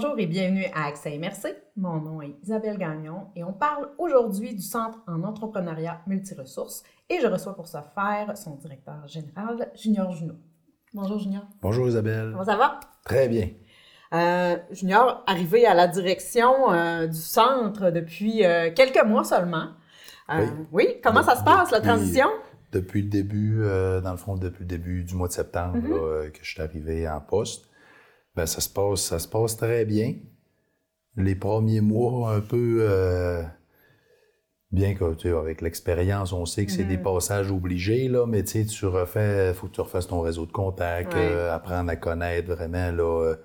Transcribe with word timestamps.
Bonjour 0.00 0.16
et 0.20 0.26
bienvenue 0.26 0.64
à 0.76 0.86
Accès 0.86 1.16
Immersé. 1.16 1.56
Mon 1.76 2.00
nom 2.00 2.22
est 2.22 2.36
Isabelle 2.44 2.78
Gagnon 2.78 3.26
et 3.34 3.42
on 3.42 3.52
parle 3.52 3.88
aujourd'hui 3.98 4.54
du 4.54 4.62
Centre 4.62 5.00
en 5.08 5.24
entrepreneuriat 5.24 6.02
multiressources 6.06 6.84
et 7.10 7.18
je 7.20 7.26
reçois 7.26 7.56
pour 7.56 7.66
ce 7.66 7.78
faire 7.96 8.38
son 8.38 8.54
directeur 8.54 9.08
général, 9.08 9.72
Junior 9.74 10.12
Junot. 10.12 10.36
Bonjour 10.94 11.18
Junior. 11.18 11.42
Bonjour 11.60 11.88
Isabelle. 11.88 12.28
Comment 12.30 12.44
ça 12.44 12.56
va? 12.56 12.78
Très 13.04 13.28
bien. 13.28 13.48
Euh, 14.14 14.56
junior, 14.70 15.24
arrivé 15.26 15.66
à 15.66 15.74
la 15.74 15.88
direction 15.88 16.72
euh, 16.72 17.08
du 17.08 17.18
centre 17.18 17.90
depuis 17.90 18.44
euh, 18.44 18.70
quelques 18.72 19.04
mois 19.04 19.24
seulement. 19.24 19.70
Oui. 20.28 20.44
oui. 20.70 20.86
comment 21.02 21.24
ça 21.24 21.34
se 21.34 21.42
passe, 21.42 21.72
la 21.72 21.80
transition? 21.80 22.28
Depuis 22.70 23.02
le 23.02 23.08
début, 23.08 23.64
dans 24.04 24.12
le 24.12 24.16
fond, 24.16 24.36
depuis 24.36 24.60
le 24.60 24.68
début 24.68 25.02
du 25.02 25.16
mois 25.16 25.26
de 25.26 25.32
septembre 25.32 25.78
Mhm. 25.78 25.90
là, 25.90 25.96
euh, 25.96 26.30
que 26.30 26.38
je 26.40 26.50
suis 26.52 26.62
arrivé 26.62 27.08
en 27.08 27.20
poste, 27.20 27.67
ben, 28.38 28.46
ça 28.46 28.60
se 28.60 28.68
passe, 28.68 29.00
ça 29.00 29.18
se 29.18 29.28
passe 29.28 29.56
très 29.56 29.84
bien. 29.84 30.14
Les 31.16 31.34
premiers 31.34 31.80
mois, 31.80 32.32
un 32.32 32.40
peu 32.40 32.78
euh, 32.80 33.42
bien 34.70 34.94
que 34.94 35.14
tu 35.14 35.28
sais, 35.28 35.34
avec 35.36 35.60
l'expérience, 35.62 36.32
on 36.32 36.44
sait 36.46 36.66
que 36.66 36.72
c'est 36.72 36.84
des 36.84 36.98
passages 36.98 37.50
obligés, 37.50 38.08
là, 38.08 38.26
mais 38.26 38.42
tu 38.44 38.50
sais, 38.52 38.64
tu 38.66 38.86
refais, 38.86 39.52
faut 39.54 39.66
que 39.66 39.72
tu 39.72 39.80
refasses 39.80 40.06
ton 40.08 40.20
réseau 40.20 40.46
de 40.46 40.52
contacts, 40.52 41.14
Ouais. 41.14 41.20
euh, 41.20 41.52
apprendre 41.54 41.90
à 41.90 41.96
connaître 41.96 42.52
vraiment 42.54 42.90
là, 42.92 43.22
euh, 43.24 43.36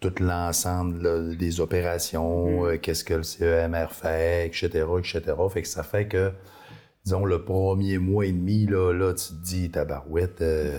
tout 0.00 0.14
l'ensemble 0.20 1.36
des 1.36 1.60
opérations, 1.60 2.62
Mhm. 2.64 2.66
euh, 2.70 2.78
qu'est-ce 2.78 3.04
que 3.04 3.14
le 3.14 3.22
CEMR 3.22 3.92
fait, 3.92 4.46
etc., 4.48 4.84
etc. 4.98 5.48
Fait 5.50 5.62
que 5.62 5.68
ça 5.68 5.82
fait 5.82 6.08
que, 6.08 6.32
disons, 7.04 7.24
le 7.24 7.44
premier 7.44 7.98
mois 7.98 8.26
et 8.26 8.32
demi, 8.32 8.66
là, 8.66 8.92
là 8.92 9.14
tu 9.14 9.28
te 9.28 9.42
dis, 9.44 9.70
tabarouette, 9.70 10.42
euh, 10.42 10.78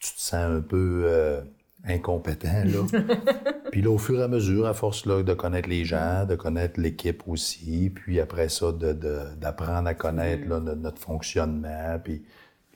tu 0.00 0.14
te 0.14 0.20
sens 0.20 0.34
un 0.34 0.60
peu 0.60 1.02
euh, 1.06 1.40
incompétent, 1.88 2.64
là. 2.64 2.86
puis 3.70 3.82
là, 3.82 3.90
au 3.90 3.98
fur 3.98 4.20
et 4.20 4.22
à 4.22 4.28
mesure, 4.28 4.66
à 4.66 4.74
force 4.74 5.06
là, 5.06 5.22
de 5.22 5.34
connaître 5.34 5.68
les 5.68 5.84
gens, 5.84 6.24
de 6.26 6.34
connaître 6.36 6.80
l'équipe 6.80 7.22
aussi, 7.26 7.90
puis 7.94 8.20
après 8.20 8.48
ça, 8.48 8.72
de- 8.72 8.92
de- 8.92 9.34
d'apprendre 9.40 9.88
à 9.88 9.94
connaître 9.94 10.48
là, 10.48 10.60
no- 10.60 10.74
notre 10.74 11.00
fonctionnement, 11.00 11.98
puis 12.02 12.22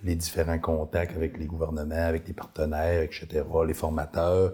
les 0.05 0.17
différents 0.17 0.59
contacts 0.59 1.17
avec 1.17 1.39
les 1.39 1.47
gouvernements, 1.47 1.95
avec 1.95 2.27
les 2.27 2.35
partenaires, 2.35 3.03
etc., 3.03 3.45
les 3.67 3.75
formateurs, 3.75 4.53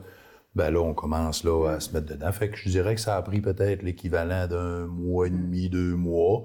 ben 0.54 0.70
là, 0.70 0.80
on 0.80 0.92
commence 0.94 1.44
là, 1.44 1.68
à 1.70 1.80
se 1.80 1.92
mettre 1.94 2.06
dedans. 2.06 2.32
Fait 2.32 2.48
que 2.50 2.56
je 2.56 2.68
dirais 2.68 2.94
que 2.94 3.00
ça 3.00 3.16
a 3.16 3.22
pris 3.22 3.40
peut-être 3.40 3.82
l'équivalent 3.82 4.46
d'un 4.46 4.86
mois 4.86 5.26
et 5.28 5.30
demi, 5.30 5.68
deux 5.68 5.94
mois. 5.94 6.42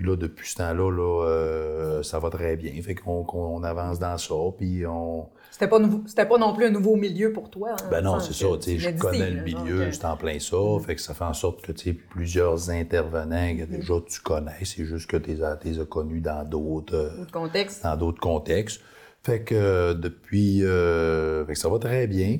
Puis 0.00 0.08
là, 0.08 0.16
depuis 0.16 0.48
ce 0.48 0.56
temps-là, 0.56 0.90
là, 0.90 1.24
euh, 1.26 2.02
ça 2.02 2.18
va 2.18 2.30
très 2.30 2.56
bien. 2.56 2.72
Fait 2.80 2.94
qu'on 2.94 3.22
qu'on 3.22 3.62
avance 3.62 3.98
dans 3.98 4.16
ça, 4.16 4.34
puis 4.56 4.86
on... 4.86 5.28
C'était 5.50 5.68
pas, 5.68 5.78
nouveau- 5.78 6.02
pas 6.16 6.38
non 6.38 6.54
plus 6.54 6.64
un 6.64 6.70
nouveau 6.70 6.96
milieu 6.96 7.34
pour 7.34 7.50
toi. 7.50 7.72
hein, 7.72 7.88
Ben 7.90 8.00
non, 8.02 8.18
c'est 8.18 8.32
ça, 8.32 8.46
tu 8.58 8.62
sais, 8.62 8.78
je 8.78 8.98
connais 8.98 9.30
le 9.30 9.42
milieu, 9.42 9.58
donc, 9.58 9.68
euh, 9.88 9.92
c'est 9.92 10.06
en 10.06 10.16
plein 10.16 10.38
ça. 10.38 10.56
Fait 10.86 10.94
que 10.94 11.02
ça 11.02 11.12
fait 11.12 11.24
en 11.24 11.34
sorte 11.34 11.60
que, 11.60 11.72
tu 11.72 11.90
sais, 11.90 11.92
plusieurs 11.92 12.70
intervenants 12.70 13.54
que 13.54 13.64
déjà 13.64 13.92
tu 14.08 14.22
connais, 14.22 14.64
c'est 14.64 14.86
juste 14.86 15.06
que 15.10 15.18
tu 15.18 15.32
les 15.34 15.78
as, 15.78 15.84
connus 15.84 16.22
dans 16.22 16.48
d'autres... 16.48 16.94
euh, 16.96 17.10
le 17.18 17.30
contexte. 17.30 17.82
dans 17.84 17.98
d'autres 17.98 18.20
contextes. 18.20 18.80
Fait 19.22 19.42
que 19.42 19.54
euh, 19.54 19.92
depuis, 19.92 20.64
euh, 20.64 21.44
fait 21.44 21.52
que 21.52 21.58
ça 21.58 21.68
va 21.68 21.78
très 21.78 22.06
bien. 22.06 22.38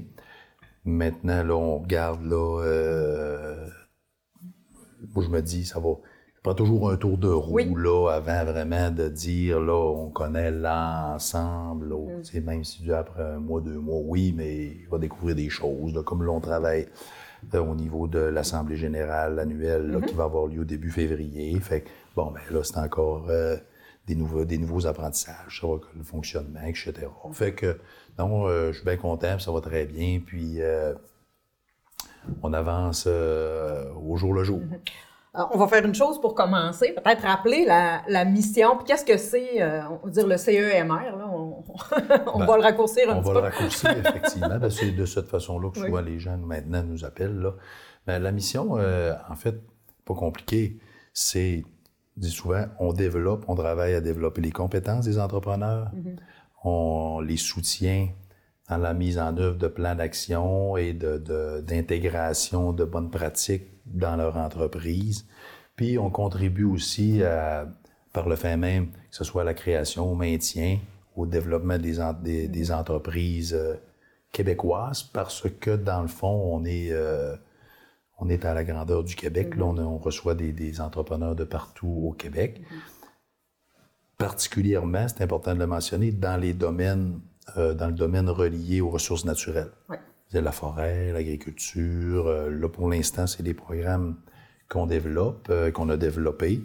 Maintenant, 0.86 1.42
là, 1.44 1.54
on 1.54 1.78
regarde, 1.80 2.24
là, 2.24 3.56
moi, 5.14 5.24
je 5.24 5.28
me 5.28 5.42
dis, 5.42 5.66
ça 5.66 5.78
va. 5.78 5.90
Prends 6.42 6.54
toujours 6.54 6.90
un 6.90 6.96
tour 6.96 7.18
de 7.18 7.28
roue, 7.28 7.52
Oui. 7.56 7.74
là, 7.76 8.08
avant 8.12 8.44
vraiment 8.46 8.90
de 8.90 9.08
dire, 9.08 9.60
là, 9.60 9.74
on 9.74 10.08
connaît 10.08 10.50
l'ensemble, 10.50 11.90
là. 11.90 12.18
Mm. 12.32 12.40
Même 12.44 12.64
si 12.64 12.82
tu 12.82 12.94
après 12.94 13.22
un 13.22 13.38
mois, 13.40 13.60
deux 13.60 13.78
mois, 13.78 14.00
oui, 14.02 14.32
mais 14.34 14.68
il 14.68 14.88
va 14.90 14.96
découvrir 14.98 15.36
des 15.36 15.50
choses, 15.50 15.92
là, 15.92 16.02
comme 16.02 16.22
là, 16.24 16.32
on 16.32 16.40
travaille 16.40 16.88
euh, 17.54 17.58
au 17.58 17.74
niveau 17.74 18.06
de 18.08 18.20
l'Assemblée 18.20 18.76
générale 18.76 19.38
annuelle, 19.38 19.90
Mm-hmm. 19.90 20.06
qui 20.06 20.14
va 20.14 20.24
avoir 20.24 20.46
lieu 20.46 20.62
au 20.62 20.64
début 20.64 20.90
février. 20.90 21.60
Fait 21.60 21.82
que, 21.82 21.90
bon, 22.16 22.30
ben 22.30 22.40
là, 22.50 22.64
c'est 22.64 22.78
encore 22.78 23.26
euh, 23.28 23.56
des, 24.06 24.14
nouveaux, 24.14 24.46
des 24.46 24.56
nouveaux 24.56 24.86
apprentissages, 24.86 25.60
ça 25.60 25.66
va, 25.66 25.74
le 25.94 26.02
fonctionnement, 26.02 26.62
etc. 26.66 26.92
Fait 27.32 27.52
que, 27.52 27.78
non, 28.18 28.46
euh, 28.46 28.68
je 28.72 28.76
suis 28.76 28.84
bien 28.86 28.96
content, 28.96 29.34
puis 29.34 29.44
ça 29.44 29.52
va 29.52 29.60
très 29.60 29.84
bien, 29.84 30.20
puis 30.24 30.62
euh, 30.62 30.94
on 32.42 32.54
avance 32.54 33.06
au 33.06 34.16
jour 34.16 34.32
le 34.32 34.42
jour. 34.44 34.60
Alors, 35.32 35.50
on 35.54 35.58
va 35.58 35.68
faire 35.68 35.84
une 35.84 35.94
chose 35.94 36.20
pour 36.20 36.34
commencer, 36.34 36.92
peut-être 36.92 37.22
rappeler 37.22 37.64
la, 37.64 38.02
la 38.08 38.24
mission, 38.24 38.76
puis 38.76 38.84
qu'est-ce 38.86 39.04
que 39.04 39.16
c'est, 39.16 39.62
euh, 39.62 39.80
on 40.02 40.06
va 40.06 40.10
dire 40.10 40.26
le 40.26 40.36
CEMR, 40.36 41.16
là, 41.16 41.30
on, 41.32 41.62
on 42.34 42.38
Ben, 42.40 42.46
va 42.46 42.56
le 42.56 42.62
raccourcir 42.62 43.08
un 43.10 43.16
On 43.18 43.22
petit 43.22 43.28
va 43.28 43.34
peu. 43.34 43.40
le 43.40 43.44
raccourcir, 43.52 43.90
effectivement. 43.98 44.58
Ben, 44.58 44.70
c'est 44.70 44.90
de 44.90 45.04
cette 45.06 45.28
façon-là 45.28 45.70
que 45.70 45.78
Oui. 45.78 45.86
souvent 45.86 46.00
les 46.00 46.18
gens 46.18 46.36
maintenant 46.36 46.82
nous 46.82 47.04
appellent. 47.04 47.38
Là. 47.38 47.54
Ben, 48.08 48.18
la 48.18 48.32
mission, 48.32 48.76
euh, 48.78 49.14
en 49.30 49.36
fait, 49.36 49.54
pas 50.04 50.14
compliquée, 50.14 50.78
c'est, 51.12 51.62
je 52.16 52.20
dis 52.22 52.30
souvent, 52.30 52.64
on 52.80 52.92
développe, 52.92 53.44
on 53.46 53.54
travaille 53.54 53.94
à 53.94 54.00
développer 54.00 54.40
les 54.40 54.50
compétences 54.52 55.04
des 55.04 55.18
entrepreneurs, 55.20 55.90
Mm-hmm. 55.94 56.16
on 56.64 57.20
les 57.20 57.36
soutient 57.36 58.08
dans 58.68 58.78
la 58.78 58.94
mise 58.94 59.18
en 59.18 59.36
œuvre 59.36 59.58
de 59.58 59.68
plans 59.68 59.94
d'action 59.94 60.76
et 60.76 60.92
de- 60.92 61.18
de- 61.18 61.60
d'intégration 61.60 62.72
de, 62.72 62.84
bonnes 62.84 63.10
pratiques 63.10 63.64
dans 63.90 64.16
leur 64.16 64.36
entreprise. 64.36 65.26
Puis 65.76 65.98
on 65.98 66.10
contribue 66.10 66.64
aussi 66.64 67.22
à, 67.22 67.66
par 68.12 68.28
le 68.28 68.36
fait 68.36 68.56
même, 68.56 68.88
que 68.90 68.96
ce 69.16 69.24
soit 69.24 69.42
à 69.42 69.44
la 69.44 69.54
création, 69.54 70.10
au 70.10 70.14
maintien, 70.14 70.78
au 71.16 71.26
développement 71.26 71.78
des, 71.78 72.00
en- 72.00 72.12
des, 72.12 72.48
des 72.48 72.72
entreprises 72.72 73.54
euh, 73.54 73.74
québécoises, 74.32 75.02
parce 75.02 75.48
que 75.60 75.76
dans 75.76 76.02
le 76.02 76.08
fond, 76.08 76.28
on 76.54 76.64
est, 76.64 76.88
euh, 76.92 77.34
on 78.18 78.28
est 78.28 78.44
à 78.44 78.54
la 78.54 78.62
grandeur 78.64 79.02
du 79.04 79.16
Québec. 79.16 79.56
Là, 79.56 79.64
on, 79.64 79.78
on 79.78 79.98
reçoit 79.98 80.34
des, 80.34 80.52
des 80.52 80.80
entrepreneurs 80.80 81.34
de 81.34 81.44
partout 81.44 82.02
au 82.08 82.12
Québec. 82.12 82.60
Particulièrement, 84.18 85.08
c'est 85.08 85.22
important 85.22 85.54
de 85.54 85.58
le 85.60 85.66
mentionner, 85.66 86.12
dans 86.12 86.36
les 86.38 86.52
domaines, 86.52 87.20
euh, 87.56 87.72
dans 87.72 87.86
le 87.86 87.94
domaine 87.94 88.28
relié 88.28 88.80
aux 88.82 88.90
ressources 88.90 89.24
naturelles. 89.24 89.70
Ouais. 89.88 89.98
C'est 90.30 90.40
la 90.40 90.52
forêt, 90.52 91.12
l'agriculture. 91.12 92.26
euh, 92.28 92.50
là, 92.50 92.68
pour 92.68 92.88
l'instant, 92.88 93.26
c'est 93.26 93.42
des 93.42 93.54
programmes 93.54 94.16
qu'on 94.68 94.86
développe, 94.86 95.48
euh, 95.50 95.70
qu'on 95.72 95.88
a 95.88 95.96
développés. 95.96 96.62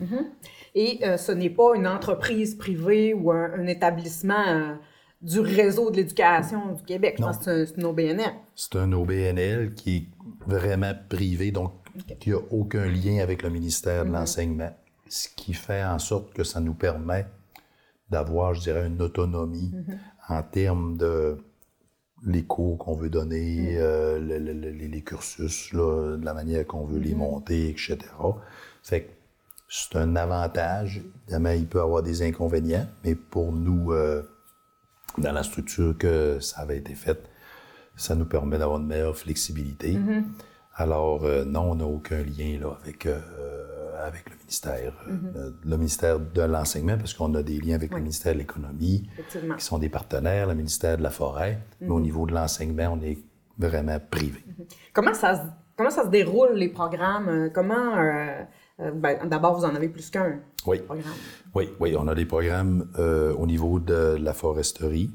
Et 0.76 1.00
euh, 1.03 1.18
ce 1.18 1.31
n'est 1.31 1.50
pas 1.50 1.76
une 1.76 1.88
entreprise 1.88 2.56
privée 2.56 3.14
ou 3.14 3.31
un, 3.31 3.53
un 3.53 3.66
établissement 3.68 4.48
euh, 4.48 4.76
du 5.22 5.40
réseau 5.40 5.90
de 5.90 5.96
l'éducation 5.98 6.74
du 6.74 6.84
Québec. 6.84 7.18
Non. 7.20 7.31
c'est 7.34 7.50
un- 7.80 7.84
OBNL. 7.84 8.34
C'est 8.53 8.76
un 8.76 8.92
OBNL 8.94 9.74
qui 9.74 9.96
est 9.97 10.06
vraiment 10.46 10.92
privé, 11.09 11.52
donc 11.52 11.72
qui 12.20 12.30
n'a 12.32 12.38
aucun 12.52 12.86
lien 12.86 13.20
avec 13.24 13.42
le 13.42 13.50
ministère 13.50 14.06
de 14.06 14.12
l'Enseignement, 14.12 14.76
ce 15.09 15.28
qui 15.36 15.53
fait 15.53 15.84
en 15.84 15.97
sorte 15.97 16.34
que 16.34 16.44
ça 16.44 16.59
nous 16.59 16.74
permet 16.76 17.26
d'avoir, 18.12 18.53
je 18.53 18.62
dirais, 18.62 18.86
une 18.86 19.02
autonomie 19.02 19.72
en 20.30 20.44
termes 20.44 20.97
de 20.97 21.38
les 22.25 22.43
cours 22.43 22.77
qu'on 22.77 22.95
veut 22.95 23.09
donner, 23.09 23.77
euh, 23.77 24.19
le- 24.19 24.39
le- 24.39 24.53
le- 24.53 24.72
les, 24.72 25.01
cursus, 25.01 25.72
là, 25.73 26.17
de 26.17 26.25
la 26.25 26.33
manière 26.33 26.66
qu'on 26.66 26.85
veut 26.85 26.99
les 26.99 27.13
monter, 27.16 27.69
etc. 27.69 27.97
Fait 28.83 29.03
que 29.03 29.11
c'est 29.69 29.95
un 29.97 30.16
avantage. 30.16 31.01
Évidemment, 31.27 31.51
il 31.51 31.67
peut 31.67 31.81
avoir 31.81 32.01
des 32.03 32.22
inconvénients, 32.23 32.87
mais 33.03 33.16
pour 33.16 33.51
nous, 33.51 33.91
euh, 33.91 34.23
dans 35.17 35.31
la 35.31 35.43
structure 35.43 35.97
que 35.97 36.39
ça 36.39 36.61
avait 36.61 36.77
été 36.77 36.95
fait, 36.95 37.29
ça 37.95 38.16
nous 38.16 38.25
permet 38.25 38.57
d'avoir 38.57 38.79
une 38.79 38.87
meilleure 38.87 39.16
flexibilité. 39.17 39.97
Alors, 40.75 41.23
euh, 41.23 41.45
non, 41.45 41.72
on 41.72 41.75
n'a 41.75 41.85
aucun 41.85 42.22
lien 42.23 42.59
là, 42.59 42.77
avec, 42.81 43.05
euh, 43.05 43.22
avec 44.03 44.30
le 44.30 44.36
ministère, 44.38 44.94
euh, 45.08 45.52
le 45.64 45.78
ministère 45.78 46.20
de 46.20 46.42
l'enseignement, 46.42 46.97
parce 46.97 47.14
qu'on 47.14 47.34
a 47.36 47.44
des 47.44 47.59
liens 47.59 47.76
avec 47.76 47.92
le 47.94 48.00
ministère 48.00 48.34
de 48.34 48.40
l'économie, 48.40 49.09
qui 49.58 49.64
sont 49.66 49.78
des 49.78 49.90
partenaires, 49.90 50.47
le 50.47 50.56
ministère 50.56 50.97
de 50.97 51.03
la 51.03 51.09
forêt, 51.09 51.59
mais 51.82 51.90
au 51.90 52.00
niveau 52.00 52.26
de 52.26 52.34
l'enseignement, 52.34 52.97
on 53.00 53.02
est 53.03 53.18
vraiment 53.58 53.97
privé. 54.12 54.44
Comment 54.94 55.14
ça, 55.14 55.36
se, 55.36 55.42
comment 55.78 55.90
ça 55.90 56.03
se 56.03 56.09
déroule, 56.09 56.53
les 56.56 56.70
programmes? 56.70 57.30
Euh, 57.30 57.50
Comment... 57.53 57.97
euh, 57.97 58.42
euh, 58.82 58.92
ben, 58.92 59.26
D'abord, 59.30 59.58
vous 59.58 59.66
en 59.66 59.74
avez 59.76 59.88
plus 59.88 60.09
qu'un 60.09 60.40
Oui. 60.68 60.80
programme. 60.80 61.14
Oui, 61.53 61.70
oui, 61.80 61.96
on 61.97 62.08
a 62.09 62.16
des 62.16 62.26
programmes 62.26 62.90
euh, 63.00 63.34
au 63.34 63.47
niveau 63.47 63.80
de 63.80 64.18
la 64.20 64.34
foresterie, 64.34 65.09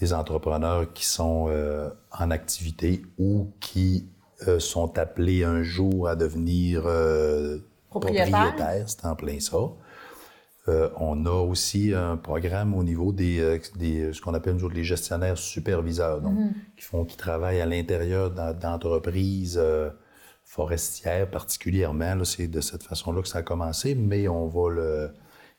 des 0.00 0.12
entrepreneurs 0.12 0.92
qui 0.92 1.06
sont 1.06 1.46
euh, 1.48 1.88
en 2.18 2.32
activité 2.32 3.02
ou 3.16 3.52
qui 3.60 4.08
euh, 4.48 4.58
sont 4.58 4.98
appelés 4.98 5.44
un 5.44 5.62
jour 5.62 6.08
à 6.08 6.16
devenir 6.16 6.82
euh, 6.86 7.58
Propriétaires, 8.54 8.84
c'est 8.88 9.04
en 9.06 9.16
plein 9.16 9.40
ça. 9.40 9.56
Euh, 10.66 10.88
on 10.98 11.26
a 11.26 11.30
aussi 11.30 11.92
un 11.92 12.16
programme 12.16 12.74
au 12.74 12.82
niveau 12.82 13.12
des, 13.12 13.38
euh, 13.38 13.58
des 13.76 14.12
ce 14.14 14.20
qu'on 14.22 14.32
appelle 14.32 14.54
nous 14.54 14.64
autres 14.64 14.74
les 14.74 14.82
gestionnaires 14.84 15.36
superviseurs, 15.36 16.22
donc 16.22 16.32
qui 16.76 16.84
font 16.84 17.04
qui 17.04 17.16
travaillent 17.18 17.60
à 17.60 17.66
l'intérieur 17.66 18.30
d'en- 18.30 18.54
d'entreprises 18.54 19.58
euh, 19.60 19.90
forestières 20.42 21.30
particulièrement. 21.30 22.24
C'est 22.24 22.48
de 22.48 22.62
cette 22.62 22.82
façon-là 22.82 23.20
que 23.20 23.28
ça 23.28 23.38
a 23.40 23.42
commencé, 23.42 23.94
mais 23.94 24.26
on 24.28 24.46
va 24.48 24.70
le 24.70 25.10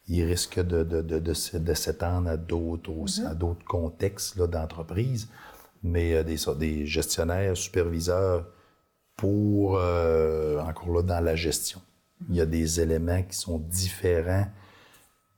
il 0.08 0.24
risque 0.24 0.60
de, 0.60 0.84
de, 0.84 1.02
de, 1.02 1.20
de, 1.20 1.74
s'étendre 1.74 2.30
à 2.30 2.38
d'autres 2.38 2.92
à 3.26 3.34
d'autres 3.36 3.66
contextes 3.66 4.36
là, 4.38 4.48
d'entreprise. 4.48 5.30
Mais 5.84 6.16
euh, 6.16 6.24
des, 6.24 6.38
des 6.58 6.86
gestionnaires, 6.88 7.56
superviseurs 7.56 8.46
pour, 9.18 9.74
encore 9.76 10.90
là, 10.94 11.02
dans 11.04 11.24
la 11.24 11.36
gestion. 11.36 11.80
Il 12.30 12.36
y 12.36 12.42
a 12.42 12.46
des 12.46 12.80
éléments 12.82 13.22
qui 13.24 13.38
sont 13.38 13.60
différents 13.60 14.46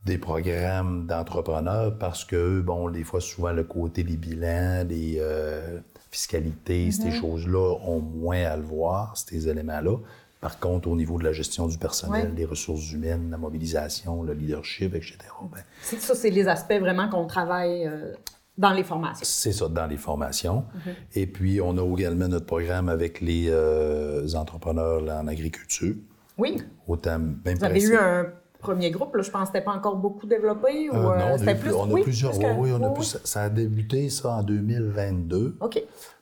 des 0.06 0.18
programmes 0.18 1.06
d'entrepreneurs 1.06 1.98
parce 1.98 2.24
que, 2.24 2.62
bon, 2.62 2.90
des 2.90 3.04
fois, 3.04 3.20
souvent, 3.20 3.52
le 3.52 3.64
côté 3.64 4.04
des 4.04 4.16
bilans, 4.16 4.86
des 4.86 5.18
euh, 5.20 5.80
fiscalités, 6.12 6.92
ces 6.92 7.10
Mm-hmm. 7.10 7.20
choses-là 7.20 7.76
ont 7.86 8.00
moins 8.00 8.44
à 8.46 8.56
le 8.56 8.64
voir, 8.64 9.18
ces 9.18 9.50
éléments-là. 9.50 9.98
Par 10.40 10.60
contre, 10.60 10.88
au 10.88 10.96
niveau 10.96 11.18
de 11.18 11.24
la 11.26 11.34
gestion 11.34 11.68
du 11.68 11.78
personnel, 11.78 12.28
Ouais. 12.28 12.32
des 12.32 12.46
ressources 12.46 12.92
humaines, 12.92 13.30
la 13.32 13.38
mobilisation, 13.38 14.24
le 14.24 14.34
leadership, 14.34 14.96
etc., 14.96 15.18
ben, 15.52 15.62
C'est- 15.82 16.00
Ça, 16.00 16.16
c'est 16.16 16.30
les 16.30 16.48
aspects 16.48 16.80
vraiment 16.80 17.10
qu'on 17.10 17.26
travaille 17.26 17.86
euh, 17.88 18.14
dans 18.58 18.72
les 18.72 18.84
formations. 18.84 19.26
c'est 19.26 19.52
ça, 19.52 19.68
dans 19.68 19.88
les 19.88 19.98
formations. 19.98 20.64
Mm-hmm. 20.64 20.94
Et 21.16 21.28
puis, 21.28 21.60
on 21.60 21.76
a 21.78 21.94
également 21.98 22.28
notre 22.30 22.46
programme 22.46 22.88
avec 22.88 23.20
les 23.20 23.48
euh, 23.50 24.26
entrepreneurs 24.36 25.02
là, 25.02 25.20
en 25.20 25.28
agriculture. 25.28 25.96
Oui. 26.38 26.58
Autant, 26.88 27.20
même 27.20 27.58
Vous 27.58 27.64
avez 27.64 27.82
eu 27.84 27.96
un 27.98 28.28
premier 28.60 28.92
groupe, 28.92 29.16
là, 29.16 29.22
je 29.24 29.32
pense 29.32 29.50
que 29.50 29.56
c'était 29.56 29.64
pas 29.66 29.74
encore 29.74 29.96
beaucoup 29.98 30.26
développé 30.28 30.90
ou 30.90 30.96
Euh, 30.96 31.02
non, 31.02 31.10
euh, 31.12 31.38
on 31.40 31.48
a, 31.48 31.52
eu- 31.54 31.58
plus. 31.58 31.74
on 31.74 31.84
a 31.84 31.94
oui, 31.94 32.04
plusieurs. 32.04 32.32
plus 32.32 32.40
que- 32.42 32.46
oui, 32.54 32.56
oui, 32.60 32.72
on 32.72 32.84
a 32.84 32.88
oui, 32.90 32.94
plus- 32.96 33.16
oui. 33.16 33.22
ça, 33.24 33.44
a 33.44 33.50
débuté 33.50 34.10
ça 34.10 34.30
en 34.38 34.44
2022, 34.44 35.58
OK. 35.60 35.82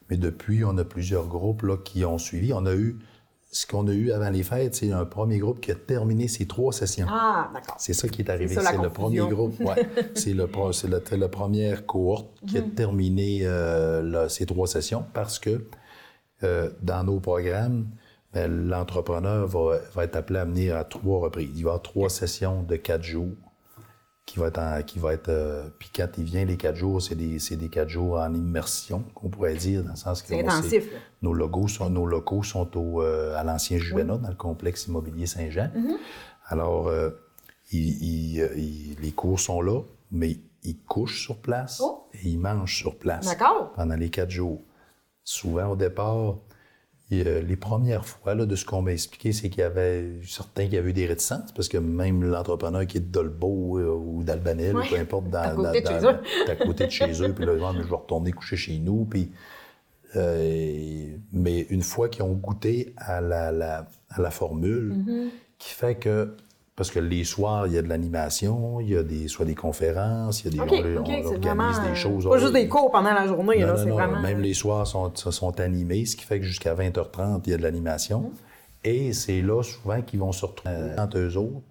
mais 0.09 0.17
depuis, 0.17 0.63
on 0.65 0.77
a 0.77 0.83
plusieurs 0.83 1.27
groupes 1.27 1.63
là, 1.63 1.77
qui 1.77 2.06
ont 2.06 2.17
suivi. 2.17 2.53
On 2.53 2.65
a 2.65 2.73
eu 2.75 2.97
ce 3.51 3.65
qu'on 3.65 3.88
a 3.88 3.94
eu 3.94 4.12
avant 4.12 4.29
les 4.31 4.44
fêtes, 4.44 4.75
c'est 4.75 4.91
un 4.91 5.06
premier 5.06 5.38
groupe 5.38 5.62
qui 5.62 5.71
a 5.71 5.75
terminé 5.75 6.27
ses 6.27 6.45
trois 6.45 6.73
sessions. 6.73 7.07
Ah, 7.09 7.50
d'accord. 7.53 7.75
C'est 7.79 7.94
ça 7.94 8.09
qui 8.09 8.21
est 8.21 8.29
arrivé. 8.29 8.53
C'est 8.53 8.77
le 8.81 8.89
premier 8.89 9.19
groupe. 9.19 9.57
Ouais. 9.62 9.75
c'est 10.13 10.33
le, 10.33 10.45
le- 10.47 11.17
la 11.17 11.29
première 11.29 11.85
cohorte 11.85 12.27
qui 12.45 12.57
a 12.57 12.62
Mhm. 12.62 12.71
terminé 12.71 13.39
euh, 13.44 14.01
là, 14.03 14.27
ces 14.27 14.45
trois 14.45 14.67
sessions 14.67 15.06
parce 15.13 15.39
que 15.39 15.65
euh, 16.44 16.69
dans 16.81 17.03
nos 17.06 17.21
programmes, 17.21 17.88
l'entrepreneur 18.35 19.47
va, 19.47 19.79
va 19.93 20.03
être 20.03 20.15
appelé 20.15 20.39
à 20.39 20.45
venir 20.45 20.75
à 20.77 20.83
trois 20.83 21.19
reprises. 21.19 21.49
Il 21.55 21.55
va 21.55 21.59
y 21.59 21.63
avoir 21.71 21.81
trois 21.81 22.09
sessions 22.09 22.63
de 22.63 22.75
quatre 22.75 23.03
jours 23.03 23.29
qui 24.25 24.39
va 24.39 24.47
être 24.47 24.57
en- 24.59 24.81
qui 24.81 24.97
va 24.99 25.13
être 25.13 25.29
euh, 25.29 25.69
puis 25.77 25.89
quand 25.95 26.07
il 26.17 26.23
vient 26.23 26.45
les 26.45 26.57
quatre 26.57 26.75
jours, 26.75 27.01
c'est 27.01 27.13
des, 27.15 27.37
des 27.55 27.69
quatre 27.69 27.89
jours 27.89 28.17
en 28.19 28.33
immersion, 28.33 29.03
qu'on 29.13 29.29
pourrait 29.29 29.53
dire, 29.55 29.83
dans 29.83 29.91
le 29.91 29.95
sens 29.95 30.21
que 30.23 30.33
bon, 30.33 30.39
intensif, 30.39 30.89
nos 31.21 31.33
logos 31.33 31.67
sont, 31.67 31.89
nos 31.91 32.05
locaux 32.07 32.41
sont 32.43 32.75
au, 32.77 33.01
euh, 33.03 33.35
à 33.37 33.43
l'ancien 33.43 33.77
Juvenat, 33.77 34.17
dans 34.17 34.29
le 34.29 34.35
complexe 34.35 34.88
immobilier 34.88 35.27
Saint-Jean. 35.27 35.69
Mm-hmm. 35.75 35.97
Alors, 36.47 36.88
euh, 36.88 37.11
il- 37.71 38.03
il- 38.03 38.49
il- 38.57 38.95
les 38.99 39.11
cours 39.11 39.39
sont 39.39 39.61
là, 39.61 39.81
mais 40.11 40.38
ils 40.63 40.79
couchent 40.88 41.21
sur 41.23 41.38
place 41.38 41.79
Oh. 41.83 42.07
et 42.13 42.27
ils 42.29 42.39
mangent 42.39 42.75
sur 42.75 42.97
place 42.97 43.27
pendant 43.75 43.95
les 43.95 44.09
quatre 44.09 44.31
jours. 44.31 44.63
Souvent, 45.23 45.67
au 45.71 45.75
départ, 45.75 46.35
euh, 47.13 47.41
les 47.41 47.55
premières 47.55 48.05
fois, 48.05 48.33
là, 48.35 48.45
de 48.47 48.55
ce 48.55 48.65
qu'on 48.65 48.81
m'a 48.81 48.91
expliqué, 48.91 49.31
c'est 49.31 49.49
qu'il 49.49 49.59
y 49.59 49.63
avait 49.63 50.05
certains 50.25 50.67
qui 50.67 50.75
avaient 50.77 50.89
eu 50.89 50.93
des 50.93 51.05
réticences, 51.05 51.51
parce 51.51 51.67
que 51.69 51.77
même 51.77 52.23
l'entrepreneur 52.23 52.85
qui 52.87 52.97
est 52.97 53.01
de 53.01 53.11
Dolbeau 53.11 53.77
euh, 53.77 53.93
ou 53.93 54.23
d'Albanel, 54.23 54.75
Ouais. 54.75 54.87
peu 54.89 54.95
importe, 54.97 55.29
dans, 55.29 55.39
À 55.43 55.49
côté 55.51 55.81
dans- 55.81 55.91
de 55.93 55.99
chez 55.99 56.05
eux. 56.07 56.51
à 56.51 56.55
côté 56.55 56.85
de 56.87 56.91
chez 56.91 57.21
eux, 57.23 57.33
puis 57.33 57.45
là, 57.45 57.57
genre, 57.57 57.75
je 57.75 57.83
vais 57.87 57.95
retourner 57.95 58.31
coucher 58.31 58.57
chez 58.57 58.77
nous, 58.79 59.05
puis... 59.05 59.31
euh, 60.15 61.07
mais 61.33 61.61
une 61.69 61.81
fois 61.83 62.09
qu'ils 62.09 62.23
ont 62.23 62.33
goûté 62.33 62.93
à 62.97 63.21
la, 63.21 63.51
la- 63.51 63.87
à 64.09 64.21
la 64.21 64.31
formule, 64.31 64.93
Mm-hmm. 64.95 65.27
qui 65.59 65.69
fait 65.73 65.95
que... 65.95 66.35
Parce 66.75 66.92
que 66.92 67.00
les 67.00 67.24
soirs, 67.24 67.68
il 67.68 67.74
y 67.74 67.77
a 67.77 67.81
de 67.81 67.88
l'animation, 67.88 68.81
il 68.81 68.89
y 68.89 68.98
a 68.98 69.04
des, 69.04 69.30
soit 69.30 69.45
des 69.45 69.56
conférences, 69.56 70.44
il 70.44 70.56
y 70.57 70.60
a 70.60 70.66
des... 70.66 70.72
OK, 70.74 70.83
on, 70.86 71.00
OK, 71.00 71.07
on 71.07 71.25
organise 71.27 71.42
vraiment. 71.42 71.72
des 71.83 71.89
euh, 71.89 71.95
choses. 71.95 72.27
Pas 72.27 72.38
juste 72.38 72.51
des 72.54 72.68
cours 72.68 72.92
pendant 72.92 73.13
la 73.13 73.27
journée, 73.27 73.60
non, 73.62 73.68
là, 73.68 73.77
non, 73.77 73.86
non, 73.86 73.94
vraiment. 73.95 74.22
Même 74.22 74.42
les 74.42 74.54
soirs 74.54 74.86
sont, 74.86 75.16
sont 75.16 75.60
animés, 75.62 76.06
ce 76.06 76.18
qui 76.18 76.25
fait 76.25 76.39
que 76.39 76.45
jusqu'à 76.45 76.75
20h30, 76.75 77.42
il 77.45 77.51
y 77.51 77.54
a 77.54 77.57
de 77.57 77.62
l'animation. 77.63 78.19
Mm. 78.19 78.31
Et 78.83 79.13
c'est 79.13 79.42
là 79.42 79.63
souvent 79.63 80.01
qu'ils 80.01 80.19
vont 80.19 80.33
se 80.33 80.45
retrouver 80.45 80.92
entre 81.00 81.18
eux 81.18 81.38
autres, 81.38 81.62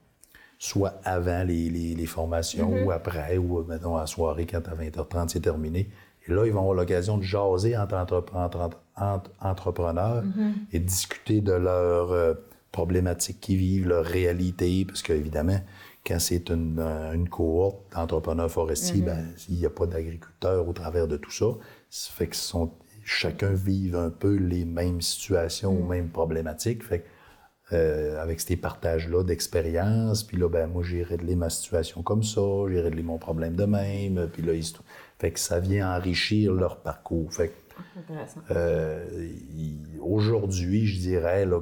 soit 0.58 0.94
avant 1.04 1.42
les, 1.44 1.68
les- 1.68 1.94
les 1.94 2.06
formations 2.06 2.70
Mm-hmm. 2.70 2.84
ou 2.84 2.90
après, 2.90 3.36
ou 3.36 3.58
euh, 3.58 3.64
mettons 3.68 3.96
à 3.96 4.00
la 4.00 4.06
soirée 4.06 4.46
quand 4.46 4.66
à 4.68 4.74
20h30 4.74 5.28
c'est 5.28 5.40
terminé. 5.40 5.90
Et 6.26 6.32
là, 6.32 6.46
ils 6.46 6.52
vont 6.52 6.60
avoir 6.60 6.74
l'occasion 6.74 7.18
de 7.18 7.22
jaser 7.22 7.76
entre, 7.76 7.94
entrep- 7.96 8.34
entre- 8.34 8.70
entre 8.96 9.30
entrepreneurs 9.42 10.22
Mm-hmm. 10.24 10.52
et 10.72 10.78
discuter 10.78 11.40
de 11.42 11.52
leurs 11.52 12.10
euh, 12.12 12.32
problématiques 12.80 13.40
qu'ils 13.40 13.58
vivent, 13.58 13.86
leur 13.88 14.04
réalité, 14.04 14.84
parce 14.84 15.02
qu'évidemment, 15.02 15.60
quand 16.06 16.18
c'est 16.18 16.50
une, 16.50 16.78
euh, 16.78 17.12
une 17.18 17.28
cohorte 17.28 17.78
d'entrepreneurs 17.94 18.50
forestiers, 18.50 19.00
Mm-hmm. 19.02 19.04
ben, 19.04 19.24
il 19.48 19.56
n'y 19.60 19.66
a 19.66 19.70
pas 19.70 19.86
d'agriculteurs 19.86 20.68
au 20.68 20.72
travers 20.72 21.06
de 21.08 21.16
tout 21.16 21.30
ça. 21.40 21.46
Ça 21.90 22.12
fait 22.16 22.28
que 22.28 22.36
sont, 22.36 22.72
chacun 23.04 23.52
vive 23.54 23.96
un 23.96 24.10
peu 24.10 24.34
les 24.36 24.64
mêmes 24.64 25.00
situations 25.00 25.72
Mm. 25.72 25.80
ou 25.80 25.86
mêmes 25.94 26.10
problématiques. 26.10 26.82
Fait 26.84 27.00
que, 27.00 27.06
euh, 27.72 28.22
avec 28.22 28.40
ces 28.40 28.56
partages-là 28.56 29.22
d'expérience, 29.24 30.22
puis 30.26 30.36
là, 30.36 30.48
ben, 30.48 30.66
moi, 30.66 30.82
j'ai 30.82 31.02
réglé 31.02 31.34
ma 31.36 31.48
situation 31.50 32.02
comme 32.02 32.22
ça, 32.22 32.42
j'ai 32.70 32.80
réglé 32.80 33.02
mon 33.02 33.18
problème 33.18 33.54
de 33.56 33.64
même, 33.64 34.28
puis 34.32 34.42
là, 34.42 34.52
ils 34.52 34.66
fait 35.18 35.30
que 35.32 35.40
ça 35.40 35.58
vient 35.60 35.96
enrichir 35.96 36.52
leur 36.52 36.82
parcours. 36.82 37.32
Fait 37.32 37.48
que, 37.48 37.54
euh, 38.50 39.28
aujourd'hui, 40.00 40.86
je 40.86 41.00
dirais, 41.00 41.46
là, 41.46 41.60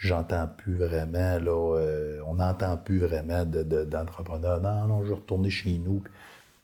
j'entends 0.00 0.48
plus 0.48 0.74
vraiment, 0.76 1.38
là, 1.38 1.76
euh, 1.76 2.20
on 2.26 2.36
n'entend 2.36 2.76
plus 2.78 2.98
vraiment 2.98 3.44
de- 3.44 3.62
de- 3.62 3.84
d'entrepreneurs. 3.84 4.60
non, 4.60 4.86
non, 4.86 5.04
je 5.04 5.10
vais 5.10 5.14
retourner 5.14 5.50
chez 5.50 5.78
nous. 5.78 6.02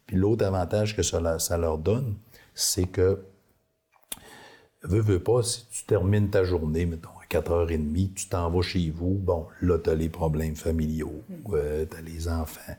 Puis 0.07 0.17
l'autre 0.17 0.45
avantage 0.45 0.97
que 0.97 1.03
ça, 1.03 1.21
leur- 1.21 1.41
ça 1.41 1.59
leur 1.59 1.77
donne, 1.79 2.15
c'est 2.55 2.87
que, 2.87 3.21
veux, 4.83 5.01
veux 5.01 5.21
pas, 5.21 5.43
si 5.43 5.67
tu 5.69 5.85
termines 5.85 6.31
ta 6.31 6.45
journée, 6.45 6.87
mettons, 6.87 7.11
à 7.23 7.27
4h30, 7.29 8.15
tu 8.15 8.29
t'en 8.29 8.49
vas 8.51 8.63
chez 8.63 8.91
vous, 8.91 9.15
bon, 9.15 9.47
là, 9.61 9.79
tu 9.79 9.91
as 9.91 9.95
les 9.95 10.09
problèmes 10.09 10.57
familiaux, 10.57 11.23
tu 11.47 11.57
as 11.57 12.01
les 12.01 12.29
enfants. 12.29 12.75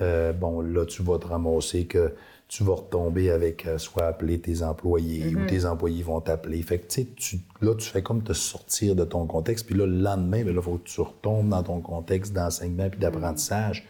Euh, 0.00 0.32
bon, 0.32 0.60
là, 0.60 0.84
tu 0.84 1.02
vas 1.02 1.18
te 1.18 1.26
ramasser 1.26 1.86
que 1.86 2.12
tu 2.52 2.64
vas 2.64 2.74
retomber 2.74 3.30
avec, 3.30 3.64
euh, 3.66 3.78
soit 3.78 4.04
appeler 4.04 4.38
tes 4.38 4.62
employés 4.62 5.34
ou 5.34 5.46
tes 5.46 5.64
employés 5.64 6.02
vont 6.02 6.20
t'appeler. 6.20 6.60
Fait 6.60 6.80
que, 6.80 6.86
tu 6.86 7.06
sais, 7.18 7.38
là, 7.62 7.74
tu 7.74 7.88
fais 7.88 8.02
comme 8.02 8.22
te 8.22 8.34
sortir 8.34 8.94
de 8.94 9.04
ton 9.04 9.24
contexte. 9.26 9.64
Puis 9.64 9.74
là, 9.74 9.86
le 9.86 9.96
lendemain, 9.96 10.44
il 10.46 10.60
faut 10.60 10.76
que 10.76 10.86
tu 10.86 11.00
retombes 11.00 11.48
dans 11.48 11.62
ton 11.62 11.80
contexte 11.80 12.34
d'enseignement 12.34 12.90
puis 12.90 13.00
d'apprentissage. 13.00 13.88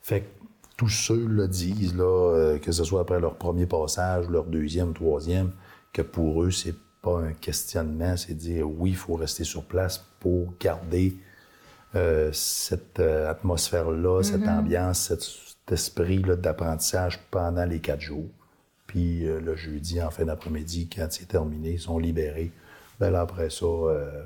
Fait 0.00 0.22
que 0.22 0.26
tous 0.76 0.88
ceux 0.88 1.24
le 1.26 1.46
disent, 1.46 1.94
là, 1.94 2.02
euh, 2.34 2.58
que 2.58 2.72
ce 2.72 2.82
soit 2.82 3.02
après 3.02 3.20
leur 3.20 3.36
premier 3.36 3.66
passage, 3.66 4.28
leur 4.28 4.46
deuxième, 4.46 4.94
troisième, 4.94 5.52
que 5.92 6.02
pour 6.02 6.42
eux, 6.42 6.50
c'est 6.50 6.74
pas 7.02 7.20
un 7.20 7.34
questionnement, 7.34 8.16
c'est 8.16 8.34
dire 8.34 8.68
oui, 8.68 8.90
il 8.90 8.96
faut 8.96 9.14
rester 9.14 9.44
sur 9.44 9.62
place 9.62 10.04
pour 10.18 10.48
garder 10.58 11.18
euh, 11.94 12.30
cette 12.32 12.98
atmosphère-là, 12.98 14.24
cette 14.24 14.48
ambiance, 14.48 15.02
cette- 15.06 15.51
cet 15.66 15.72
esprit-là 15.72 16.36
d'apprentissage 16.36 17.20
pendant 17.30 17.64
les 17.64 17.80
quatre 17.80 18.00
jours. 18.00 18.28
Puis 18.86 19.26
euh, 19.26 19.40
le 19.40 19.56
jeudi, 19.56 20.02
en 20.02 20.10
fin 20.10 20.24
d'après-midi, 20.24 20.88
quand 20.94 21.06
c'est 21.10 21.26
terminé, 21.26 21.72
ils 21.72 21.80
sont 21.80 21.98
libérés. 21.98 22.50
Ben 23.00 23.10
là, 23.10 23.22
après 23.22 23.48
ça, 23.48 23.64
euh, 23.64 24.24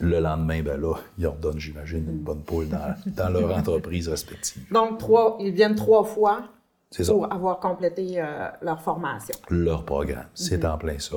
le 0.00 0.20
lendemain, 0.20 0.62
ben 0.62 0.80
là, 0.80 0.94
ils 1.18 1.26
redonnent, 1.26 1.58
j'imagine, 1.58 2.08
une 2.08 2.20
bonne 2.20 2.42
poule 2.42 2.68
dans, 2.68 2.94
dans 3.06 3.28
leur 3.28 3.56
entreprise 3.56 4.08
respective. 4.08 4.64
Donc, 4.70 4.98
trois, 4.98 5.36
ils 5.40 5.52
viennent 5.52 5.74
trois 5.74 6.04
fois 6.04 6.48
ça. 6.90 7.12
pour 7.12 7.32
avoir 7.32 7.60
complété 7.60 8.20
euh, 8.20 8.48
leur 8.62 8.80
formation. 8.80 9.34
leur 9.50 9.84
programme. 9.84 10.26
C'est 10.34 10.64
en 10.64 10.78
plein 10.78 10.98
ça. 10.98 11.16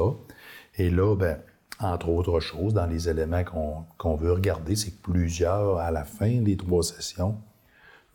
Et 0.77 0.89
là, 0.89 1.15
ben, 1.15 1.39
entre 1.79 2.09
autres 2.09 2.39
choses, 2.39 2.73
dans 2.73 2.85
les 2.85 3.09
éléments 3.09 3.43
qu'on 3.43 3.85
qu'on 3.97 4.15
veut 4.15 4.31
regarder, 4.33 4.75
c'est 4.75 4.91
que 4.91 5.01
plusieurs, 5.01 5.77
à 5.77 5.91
la 5.91 6.05
fin 6.05 6.41
des 6.41 6.57
trois 6.57 6.83
sessions, 6.83 7.37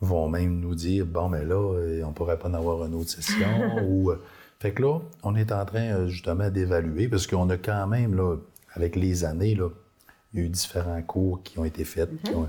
vont 0.01 0.29
même 0.29 0.61
nous 0.61 0.75
dire 0.75 1.05
bon, 1.07 1.29
mais 1.29 1.45
là, 1.45 1.57
euh, 1.75 2.03
on 2.05 2.13
pourrait 2.13 2.39
pas 2.39 2.49
en 2.49 2.55
avoir 2.55 2.85
une 2.85 2.95
autre 2.95 3.11
session. 3.11 3.47
ou, 3.89 4.11
euh, 4.11 4.21
fait 4.59 4.73
que 4.73 4.83
là, 4.83 4.99
on 5.23 5.35
est 5.37 5.53
en 5.53 5.65
train 5.65 5.93
euh, 5.95 6.09
justement 6.09 6.51
d'évaluer, 6.51 7.09
parce 7.09 7.27
qu'on 7.27 7.49
a 7.51 7.57
quand 7.57 7.87
même, 7.87 8.15
là, 8.15 8.37
avec 8.75 8.97
les 8.97 9.25
années, 9.25 9.55
là, 9.55 9.69
il 10.33 10.41
y 10.41 10.43
a 10.43 10.47
eu 10.47 10.49
différents 10.49 11.03
cours 11.03 11.43
qui 11.43 11.59
ont 11.59 11.65
été 11.65 11.85
faits. 11.85 12.11
qui 12.23 12.33
ont- 12.35 12.49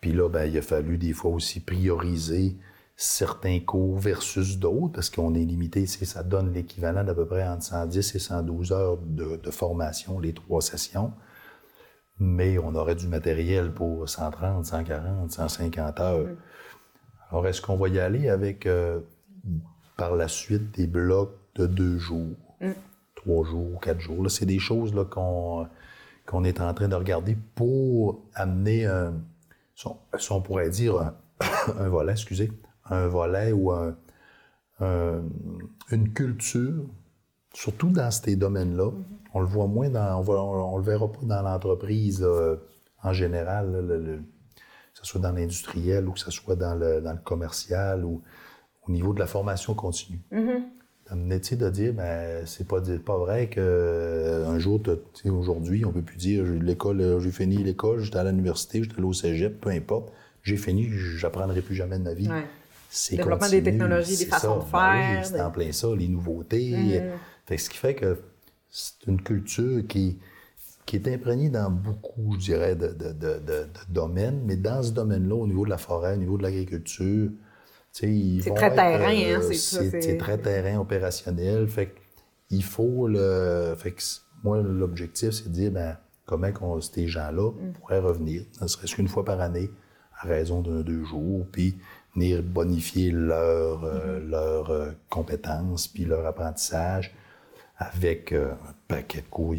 Puis 0.00 0.12
là, 0.12 0.28
ben, 0.28 0.44
il 0.44 0.56
a 0.58 0.62
fallu 0.62 0.98
des 0.98 1.12
fois 1.14 1.30
aussi 1.30 1.60
prioriser 1.60 2.56
certains 2.96 3.58
cours 3.60 3.98
versus 3.98 4.58
d'autres, 4.58 4.92
parce 4.92 5.10
qu'on 5.10 5.34
est 5.34 5.44
limité, 5.44 5.86
c'est- 5.86 6.04
ça 6.04 6.22
donne 6.22 6.52
l'équivalent 6.52 7.02
d'à 7.02 7.14
peu 7.14 7.26
près 7.26 7.46
entre 7.48 7.64
110 7.64 8.14
et 8.14 8.18
112 8.20 8.70
heures 8.72 8.98
de, 8.98 9.36
de 9.36 9.50
formation, 9.50 10.20
les 10.20 10.32
trois 10.34 10.60
sessions. 10.60 11.12
Mais 12.20 12.58
on 12.58 12.74
aurait 12.76 12.94
du 12.94 13.08
matériel 13.08 13.72
pour 13.72 14.08
130, 14.08 14.64
140, 14.66 15.32
150 15.32 15.98
heures. 16.00 16.28
Alors, 17.34 17.48
est-ce 17.48 17.60
qu'on 17.60 17.74
va 17.74 17.88
y 17.88 17.98
aller 17.98 18.28
avec, 18.28 18.64
euh, 18.64 19.00
par 19.96 20.14
la 20.14 20.28
suite, 20.28 20.70
des 20.70 20.86
blocs 20.86 21.36
de 21.56 21.66
deux 21.66 21.98
jours, 21.98 22.36
trois 23.16 23.44
jours, 23.44 23.80
quatre 23.80 23.98
jours? 23.98 24.22
Là, 24.22 24.28
c'est 24.28 24.46
des 24.46 24.60
choses 24.60 24.94
là, 24.94 25.04
qu'on, 25.04 25.66
qu'on 26.26 26.44
est 26.44 26.60
en 26.60 26.72
train 26.74 26.86
de 26.86 26.94
regarder 26.94 27.36
pour 27.56 28.22
amener 28.34 28.86
un, 28.86 29.14
si 29.74 30.30
on, 30.30 30.40
pourrait 30.42 30.70
dire 30.70 31.00
un, 31.00 31.16
un 31.80 31.88
volet, 31.88 32.12
excusez, 32.12 32.52
un 32.88 33.08
volet 33.08 33.50
ou 33.50 33.72
un- 33.72 33.96
un- 34.78 35.24
une 35.90 36.12
culture 36.12 36.84
surtout 37.52 37.90
dans 37.90 38.12
ces 38.12 38.36
domaines-là. 38.36 38.92
Mm-hmm. 38.92 39.30
On 39.34 39.40
le 39.40 39.46
voit 39.46 39.66
moins 39.66 39.88
dans. 39.88 40.22
On, 40.24 40.72
ne 40.74 40.78
le 40.78 40.84
verra 40.84 41.10
pas 41.10 41.18
dans 41.24 41.42
l'entreprise 41.42 42.24
en 43.02 43.12
général, 43.12 44.22
ce 45.04 45.12
soit 45.12 45.20
dans 45.20 45.32
l'industriel 45.32 46.08
ou 46.08 46.12
que 46.12 46.20
ce 46.20 46.30
soit 46.30 46.56
dans 46.56 46.74
le, 46.74 47.02
commercial 47.24 48.04
ou 48.04 48.22
au 48.86 48.92
niveau 48.92 49.12
de 49.12 49.18
la 49.18 49.26
formation 49.26 49.74
continue. 49.74 50.20
Mm-hmm. 50.32 51.14
métier 51.16 51.56
de 51.56 51.68
dire, 51.70 51.92
ben, 51.94 52.44
c'est 52.46 52.66
pas, 52.66 52.80
pas 53.04 53.18
vrai 53.18 53.48
qu'un 53.48 53.60
euh, 53.60 54.58
jour, 54.58 54.80
aujourd'hui, 55.26 55.84
on 55.84 55.92
peut 55.92 56.02
plus 56.02 56.16
dire, 56.16 56.44
l'école, 56.44 57.20
j'ai 57.20 57.30
fini 57.30 57.58
l'école, 57.58 58.00
j'étais 58.00 58.18
à 58.18 58.24
l'université, 58.24 58.82
j'étais 58.82 58.96
allé 58.96 59.06
au 59.06 59.12
cégep, 59.12 59.60
peu 59.60 59.70
importe, 59.70 60.12
j'ai 60.42 60.56
fini, 60.56 60.88
j'apprendrai 60.90 61.62
plus 61.62 61.74
jamais 61.74 61.98
de 61.98 62.04
ma 62.04 62.14
vie. 62.14 62.28
C'est 62.90 63.16
Développement 63.16 63.48
des 63.48 63.62
technologies, 63.62 64.18
des 64.18 64.26
façons 64.26 64.58
de 64.58 64.62
ben 64.62 64.68
faire. 64.70 65.26
c'est 65.26 65.40
en 65.40 65.50
plein 65.50 65.72
ça, 65.72 65.88
les 65.96 66.08
nouveautés. 66.08 67.02
Mm-hmm. 67.48 67.58
ce 67.58 67.70
qui 67.70 67.78
fait 67.78 67.94
que 67.94 68.20
c'est 68.70 69.06
une 69.06 69.20
culture 69.20 69.86
qui, 69.88 70.18
qui 70.86 70.96
est 70.96 71.08
imprégnée 71.08 71.48
dans 71.48 71.70
beaucoup, 71.70 72.34
je 72.34 72.46
dirais, 72.46 72.76
de, 72.76 72.94
domaines, 73.88 74.42
mais 74.44 74.56
dans 74.56 74.82
ce 74.82 74.92
domaine-là, 74.92 75.34
au 75.34 75.46
niveau 75.46 75.64
de 75.64 75.70
la 75.70 75.78
forêt, 75.78 76.14
au 76.14 76.18
niveau 76.18 76.36
de 76.36 76.42
l'agriculture, 76.42 77.30
c'est 77.92 78.54
très 78.54 78.74
terrain, 78.74 79.36
hein, 79.36 79.40
c'est 79.42 79.54
ça. 79.54 79.80
C'est 80.00 80.18
très 80.18 80.38
terrain 80.38 80.80
opérationnel. 80.80 81.68
Fait 81.68 81.94
il 82.50 82.64
faut 82.64 83.06
le. 83.08 83.74
Fait 83.78 83.92
que 83.92 84.02
moi, 84.42 84.60
l'objectif, 84.62 85.30
c'est 85.30 85.48
de 85.48 85.54
dire, 85.54 85.70
ben, 85.70 85.96
comment 86.26 86.52
qu'on, 86.52 86.80
ces 86.80 87.06
gens-là 87.06 87.50
mm. 87.50 87.72
pourraient 87.74 88.00
revenir, 88.00 88.42
ne 88.60 88.66
serait-ce 88.66 88.96
qu'une 88.96 89.08
fois 89.08 89.24
par 89.24 89.40
année, 89.40 89.70
à 90.20 90.26
raison 90.26 90.60
d'un 90.60 90.80
deux 90.80 91.04
jours, 91.04 91.46
puis 91.50 91.78
venir 92.14 92.42
bonifier 92.42 93.10
leur, 93.10 93.84
euh, 93.84 94.20
mm-hmm. 94.20 94.28
leur 94.28 94.70
euh, 94.70 94.90
compétences, 95.08 95.88
puis 95.88 96.04
leur 96.04 96.26
apprentissage 96.26 97.14
avec 97.76 98.32
euh, 98.32 98.52
un 98.52 98.74
paquet 98.88 99.22
de 99.22 99.26
cours 99.26 99.54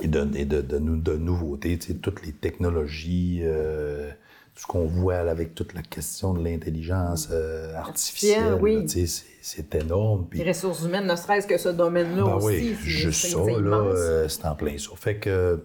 et 0.00 0.08
de, 0.08 0.24
de, 0.24 0.60
de, 0.60 1.16
nouveautés, 1.16 1.78
toutes 1.78 2.24
les 2.24 2.32
technologies, 2.32 3.40
euh, 3.42 4.10
tout 4.54 4.62
ce 4.62 4.66
qu'on 4.66 4.86
voit 4.86 5.16
avec 5.16 5.54
toute 5.54 5.74
la 5.74 5.82
question 5.82 6.34
de 6.34 6.42
l'intelligence 6.42 7.28
euh, 7.30 7.74
artificielle. 7.74 8.58
Oui. 8.60 8.86
C'est 9.42 9.74
énorme. 9.74 10.26
les 10.32 10.48
ressources 10.48 10.84
humaines, 10.84 11.06
ne 11.06 11.16
serait-ce 11.16 11.46
que 11.46 11.58
ce 11.58 11.68
domaine-là 11.68 12.24
ben 12.24 12.34
aussi. 12.34 12.46
Oui, 12.46 12.76
juste 12.82 13.26
ça, 13.26 13.38
là, 13.38 14.28
c'est 14.28 14.44
en 14.46 14.54
plein 14.54 14.78
ça. 14.78 14.90
Fait 14.96 15.16
que 15.16 15.62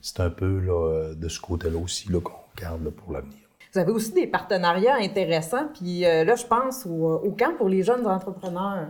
c'est 0.00 0.20
un 0.20 0.30
peu 0.30 0.58
là, 0.58 1.14
de 1.14 1.28
ce 1.28 1.40
côté-là 1.40 1.78
aussi 1.78 2.08
qu'on 2.08 2.32
regarde 2.56 2.90
pour 2.90 3.12
l'avenir. 3.12 3.38
Vous 3.72 3.80
avez 3.80 3.92
aussi 3.92 4.12
des 4.12 4.26
partenariats 4.26 4.96
intéressants. 4.96 5.68
Puis 5.72 6.00
là, 6.00 6.34
je 6.34 6.44
pense 6.44 6.84
au, 6.84 7.20
au 7.22 7.30
camp 7.30 7.56
pour 7.56 7.68
les 7.68 7.82
jeunes 7.82 8.06
entrepreneurs. 8.06 8.88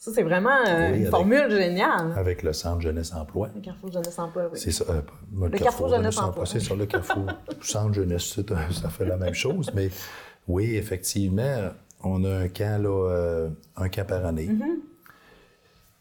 Ça, 0.00 0.10
c'est 0.14 0.22
vraiment 0.22 0.64
euh, 0.66 0.94
une 0.94 1.06
formule 1.08 1.50
géniale. 1.50 2.14
Avec 2.16 2.42
le 2.42 2.54
Centre 2.54 2.80
Jeunesse 2.80 3.12
Emploi. 3.12 3.50
Le 3.54 3.60
Carrefour 3.60 3.92
Jeunesse 3.92 4.18
Emploi, 4.18 4.44
oui. 4.50 4.58
C'est 4.58 4.70
ça. 4.70 4.86
Euh, 4.88 5.02
le, 5.38 5.50
Carrefour, 5.50 5.90
Jeunesse, 5.90 6.16
Emploi. 6.16 6.46
C'est 6.46 6.60
ça, 6.60 6.74
le 6.74 6.86
Carrefour 6.86 7.26
Centre 7.60 7.92
Jeunesse, 7.92 8.40
ça 8.70 8.88
fait 8.88 9.04
la 9.04 9.18
même 9.18 9.34
chose. 9.34 9.70
Mais 9.74 9.90
oui, 10.48 10.74
effectivement, 10.74 11.68
on 12.02 12.24
a 12.24 12.34
un 12.34 12.48
camp, 12.48 12.82
là, 12.82 13.10
euh, 13.10 13.50
un 13.76 13.90
camp 13.90 14.06
par 14.06 14.24
année. 14.24 14.46
Mm-hmm. 14.46 14.78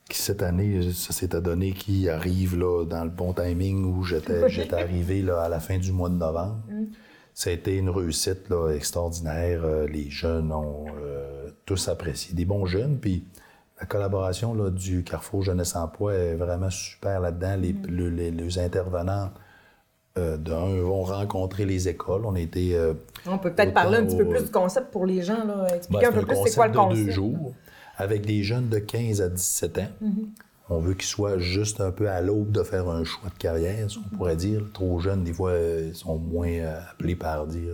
Qui, 0.10 0.18
cette 0.18 0.44
année, 0.44 0.94
ça 0.94 1.12
s'est 1.12 1.28
donné 1.28 1.74
qui 1.74 2.08
arrive 2.08 2.58
là, 2.58 2.86
dans 2.86 3.04
le 3.04 3.10
bon 3.10 3.34
timing 3.34 3.84
où 3.84 4.06
j'étais, 4.06 4.48
j'étais 4.48 4.76
arrivé 4.76 5.22
là, 5.22 5.42
à 5.42 5.50
la 5.50 5.60
fin 5.60 5.78
du 5.78 5.92
mois 5.92 6.08
de 6.08 6.16
novembre. 6.16 6.64
Mm. 6.70 6.86
Ça 7.34 7.50
a 7.50 7.54
été 7.54 7.76
une 7.76 7.90
réussite 7.90 8.48
là, 8.50 8.70
extraordinaire. 8.70 9.62
Les 9.90 10.10
jeunes 10.10 10.54
ont 10.54 10.86
tous 11.66 11.90
apprécié. 11.90 12.34
Des 12.34 12.46
bons 12.46 12.66
jeunes, 12.66 12.98
puis 12.98 13.26
la 13.80 13.86
collaboration 13.86 14.54
là, 14.54 14.70
du 14.70 15.04
Carrefour 15.04 15.44
Jeunesse 15.44 15.76
Emploi 15.76 16.14
est 16.14 16.36
vraiment 16.36 16.70
super 16.70 17.20
là-dedans. 17.20 17.56
Les, 17.58 17.74
mm. 17.74 18.60
intervenants, 18.60 19.32
euh, 20.18 20.38
d'un, 20.38 20.82
vont 20.82 21.04
rencontrer 21.04 21.66
les 21.66 21.88
écoles. 21.88 22.26
On 22.26 22.36
a 22.36 22.40
été. 22.40 22.76
Euh, 22.76 22.94
on 23.26 23.38
peut 23.38 23.54
peut-être 23.54 23.74
parler 23.74 23.98
un 23.98 24.06
petit 24.06 24.18
peu 24.18 24.28
plus 24.28 24.44
du 24.44 24.52
concept 24.52 24.92
pour 24.92 25.06
les 25.06 25.22
gens, 25.22 25.46
là. 25.46 25.68
expliquer 25.76 26.08
ben, 26.08 26.10
un 26.10 26.20
peu 26.20 26.26
plus 26.26 26.38
c'est 26.46 26.56
quoi 26.56 26.68
le 26.68 26.74
concept. 26.74 27.00
de 27.00 27.06
deux 27.06 27.12
jours, 27.12 27.54
avec 27.96 28.26
des 28.26 28.44
jeunes 28.44 28.70
de 28.70 28.80
15 28.80 29.22
à 29.22 29.30
17 29.30 29.78
ans. 29.78 29.88
Mm-hmm. 30.04 30.26
On 30.72 30.80
veut 30.80 30.94
qu'ils 30.94 31.08
soient 31.08 31.40
juste 31.40 31.82
un 31.82 31.92
peu 31.92 32.10
à 32.10 32.22
l'aube 32.22 32.52
de 32.52 32.62
faire 32.62 32.90
un 32.90 33.04
choix 33.04 33.30
de 33.30 33.38
carrière, 33.38 33.88
on 33.98 34.18
pourrait 34.18 34.36
dire. 34.36 34.62
Trop 34.74 35.00
jeunes, 35.00 35.24
des 35.24 35.34
fois, 35.34 35.54
ils 35.58 35.96
sont 35.96 36.18
moins 36.18 36.48
euh, 36.48 36.80
appelés 36.92 37.16
par 37.16 37.48
dire 37.48 37.74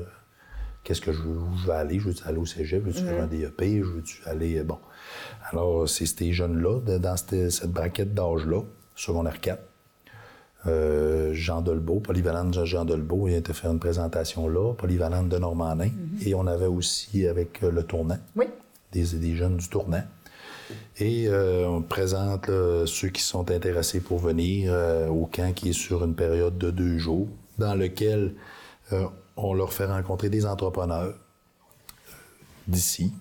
qu'est-ce 0.84 1.02
que 1.02 1.12
je 1.12 1.22
veux, 1.22 1.38
où 1.38 1.58
je 1.58 1.68
veux 1.68 1.74
aller? 1.74 2.00
Je 2.00 2.10
veux 2.10 2.16
aller 2.26 2.38
au 2.38 2.46
cégep, 2.46 2.84
je 2.86 3.00
veux 3.00 3.08
faire 3.08 3.24
un 3.24 3.28
DEP, 3.28 3.62
je 3.62 3.84
veux 3.84 4.04
aller. 4.28 4.64
Bon. 4.64 4.78
Alors, 5.52 5.88
c'est 5.88 6.06
ces 6.06 6.34
jeunes-là, 6.34 6.80
dans 7.00 7.18
cette, 7.18 7.72
braquette 7.72 8.14
d'âge-là, 8.14 8.62
secondaire 8.96 9.40
4. 9.40 9.62
Euh, 10.68 11.34
Jean 11.34 11.62
Dolbeau, 11.62 12.00
polyvalente 12.00 12.66
Jean 12.66 12.86
Dolbeau, 12.86 13.28
il 13.28 13.36
a 13.36 13.38
été 13.38 13.54
faire 13.54 13.72
une 13.72 13.80
présentation 13.80 14.48
là, 14.48 14.74
polyvalente 14.74 15.30
de 15.30 15.38
Normandin. 15.38 15.86
Mm-hmm. 15.86 16.28
Et 16.28 16.34
on 16.34 16.48
avait 16.48 16.66
aussi 16.66 17.28
avec 17.28 17.64
euh, 17.64 17.70
le 17.70 17.84
tournant, 17.84 18.18
oui. 18.36 18.46
des, 18.92 19.04
des 19.04 19.36
jeunes 19.36 19.58
du 19.58 19.70
tournant. 19.70 20.04
Et 20.98 21.28
euh, 21.28 21.68
on 21.68 21.84
présente 21.84 22.50
ceux 22.86 23.10
qui 23.10 23.22
sont 23.22 23.52
intéressés 23.52 24.00
pour 24.00 24.18
venir 24.18 24.74
au 25.12 25.28
camp 25.28 25.54
qui 25.54 25.70
est 25.70 25.74
sur 25.74 26.04
une 26.04 26.16
période 26.16 26.58
de 26.58 26.72
deux 26.72 26.98
jours, 26.98 27.28
dans 27.60 27.75
lequel 27.75 28.34
on 29.38 29.54
leur 29.54 29.74
fait 29.74 29.86
rencontrer 29.86 30.30
des 30.30 30.48
entrepreneurs 30.48 31.14
d'ici 32.68 33.14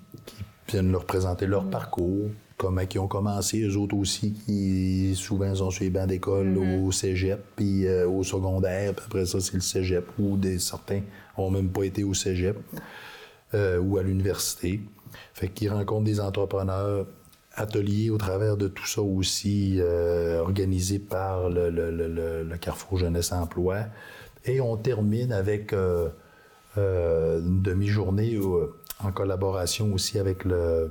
viennent 0.68 0.92
leur 0.92 1.04
présenter 1.04 1.46
leur 1.46 1.68
parcours, 1.68 2.28
comment 2.56 2.82
ils 2.82 2.98
ont 2.98 3.08
commencé, 3.08 3.62
eux 3.62 3.76
autres 3.76 3.96
aussi, 3.96 4.32
qui 4.32 5.14
souvent 5.16 5.54
sont 5.54 5.70
sur 5.70 5.84
les 5.84 5.90
bancs 5.90 6.08
d'école 6.08 6.54
mm-hmm. 6.54 6.84
au 6.84 6.92
cégep, 6.92 7.44
puis 7.56 7.86
euh, 7.86 8.08
au 8.08 8.22
secondaire, 8.22 8.94
puis 8.94 9.04
après 9.06 9.26
ça, 9.26 9.40
c'est 9.40 9.54
le 9.54 9.60
cégep, 9.60 10.06
ou 10.18 10.36
des, 10.36 10.58
certains 10.58 11.02
n'ont 11.36 11.50
même 11.50 11.68
pas 11.68 11.84
été 11.84 12.04
au 12.04 12.14
cégep, 12.14 12.56
euh, 13.54 13.78
ou 13.78 13.98
à 13.98 14.02
l'université. 14.02 14.80
Fait 15.32 15.48
qu'ils 15.48 15.70
rencontrent 15.70 16.04
des 16.04 16.20
entrepreneurs, 16.20 17.06
ateliers 17.56 18.10
au 18.10 18.18
travers 18.18 18.56
de 18.56 18.66
tout 18.66 18.86
ça 18.86 19.00
aussi, 19.00 19.76
euh, 19.78 20.40
organisés 20.40 20.98
par 20.98 21.48
le, 21.48 21.70
le, 21.70 22.56
Carrefour 22.60 22.98
Jeunesse 22.98 23.30
Emploi. 23.30 23.84
Et 24.44 24.60
on 24.60 24.76
termine 24.76 25.32
avec 25.32 25.72
une 25.72 27.62
demi-journée 27.62 28.38
où 28.38 28.58
en 29.04 29.12
collaboration 29.12 29.92
aussi 29.92 30.18
avec 30.18 30.44
le, 30.44 30.90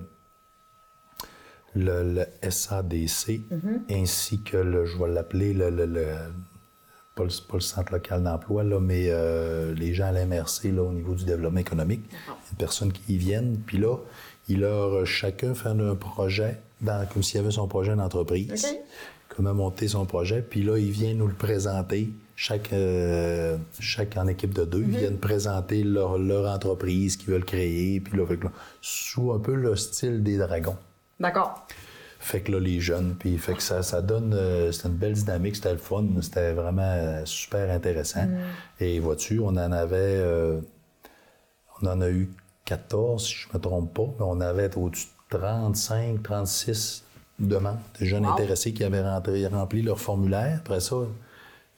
le, 1.75 2.25
SADC, 2.48 3.41
mm-hmm. 3.51 3.79
ainsi 3.91 4.41
que 4.41 4.58
le, 4.58 4.86
je 4.86 4.98
vais 4.98 5.10
l'appeler 5.10 5.53
le, 5.53 5.70
le, 5.70 5.86
pas, 7.15 7.24
le, 7.24 7.60
centre 7.60 7.91
local 7.91 8.24
d'emploi, 8.24 8.63
là, 8.63 8.79
mais 8.79 9.08
euh, 9.10 9.74
les 9.74 9.93
gens 9.93 10.05
à 10.05 10.12
l'MRC 10.12 10.72
là, 10.72 10.84
au 10.84 10.91
niveau 10.91 11.15
du 11.15 11.25
développement 11.25 11.60
économique. 11.60 12.03
Les 12.27 12.58
personnes 12.58 12.91
qui 12.91 13.13
y 13.13 13.17
viennent, 13.17 13.58
puis 13.65 13.77
là, 13.77 13.98
ils 14.50 14.60
leur 14.60 15.05
chacun 15.05 15.53
fait 15.53 15.70
un 15.70 15.96
projet, 15.96 16.60
dans, 16.82 17.08
comme 17.08 17.24
s'il 17.24 17.38
y 17.38 17.43
avait 17.43 17.51
son 17.51 17.67
projet 17.67 17.96
d'entreprise, 17.96 18.67
comment 19.29 19.53
monter 19.53 19.88
son 19.88 20.05
projet, 20.05 20.41
puis 20.41 20.63
là, 20.63 20.77
il 20.77 20.91
vient 20.91 21.13
nous 21.13 21.27
le 21.27 21.34
présenter 21.34 22.10
chaque, 22.36 22.74
euh, 22.74 23.58
chaque 23.80 24.18
en 24.18 24.28
équipe 24.28 24.54
de 24.54 24.66
deux 24.66 24.80
mhm. 24.80 24.90
viennent 24.90 25.18
présenter 25.20 25.84
leur, 25.84 26.18
leur 26.18 26.52
entreprise 26.52 27.18
qu'ils 27.18 27.30
veulent 27.32 27.46
créer, 27.46 28.00
puis 28.00 28.18
là, 28.18 28.25
sous 28.82 29.32
un 29.32 29.40
peu 29.40 29.54
le 29.54 29.75
style 29.75 30.24
des 30.24 30.38
dragons. 30.38 30.78
D'accord. 31.20 31.66
Fait 32.20 32.42
que 32.42 32.54
là, 32.54 32.60
les 32.60 32.80
jeunes, 32.80 33.16
puis 33.20 33.38
fait 33.38 33.54
que 33.54 33.62
ça, 33.62 33.84
ça 33.84 34.02
donne, 34.02 34.34
euh, 34.34 34.72
c'était 34.72 34.88
une 34.88 34.96
belle 34.96 35.13
dynamique, 35.13 35.58
c'était 35.58 35.74
le 35.74 35.78
fun, 35.78 36.06
c'était 36.22 36.54
vraiment 36.54 36.82
euh, 36.84 37.22
super 37.25 37.70
intéressant. 37.70 38.25
Mhm. 38.25 38.38
Et 38.80 39.00
vois-tu, 39.00 39.40
on 39.40 39.48
en 39.50 39.58
avait, 39.72 40.24
on 41.82 41.88
en 41.88 42.02
a 42.02 42.10
eu 42.10 42.32
14, 42.66 43.25
si 43.25 43.36
je 43.36 43.48
me 43.54 43.62
trompe 43.62 43.94
pas, 43.94 44.08
mais 44.20 44.25
on 44.25 44.40
avait 44.40 44.75
au-dessus 44.78 45.08
de 45.32 45.38
35, 45.38 46.24
36 46.24 47.04
demandes 47.40 47.78
de 48.00 48.06
jeunes 48.06 48.25
intéressés 48.25 48.74
qui 48.74 48.84
avaient 48.84 49.02
rentré, 49.02 49.46
rempli 49.48 49.82
leur 49.82 50.00
formulaire. 50.00 50.60
Après 50.60 50.80
ça, 50.80 50.96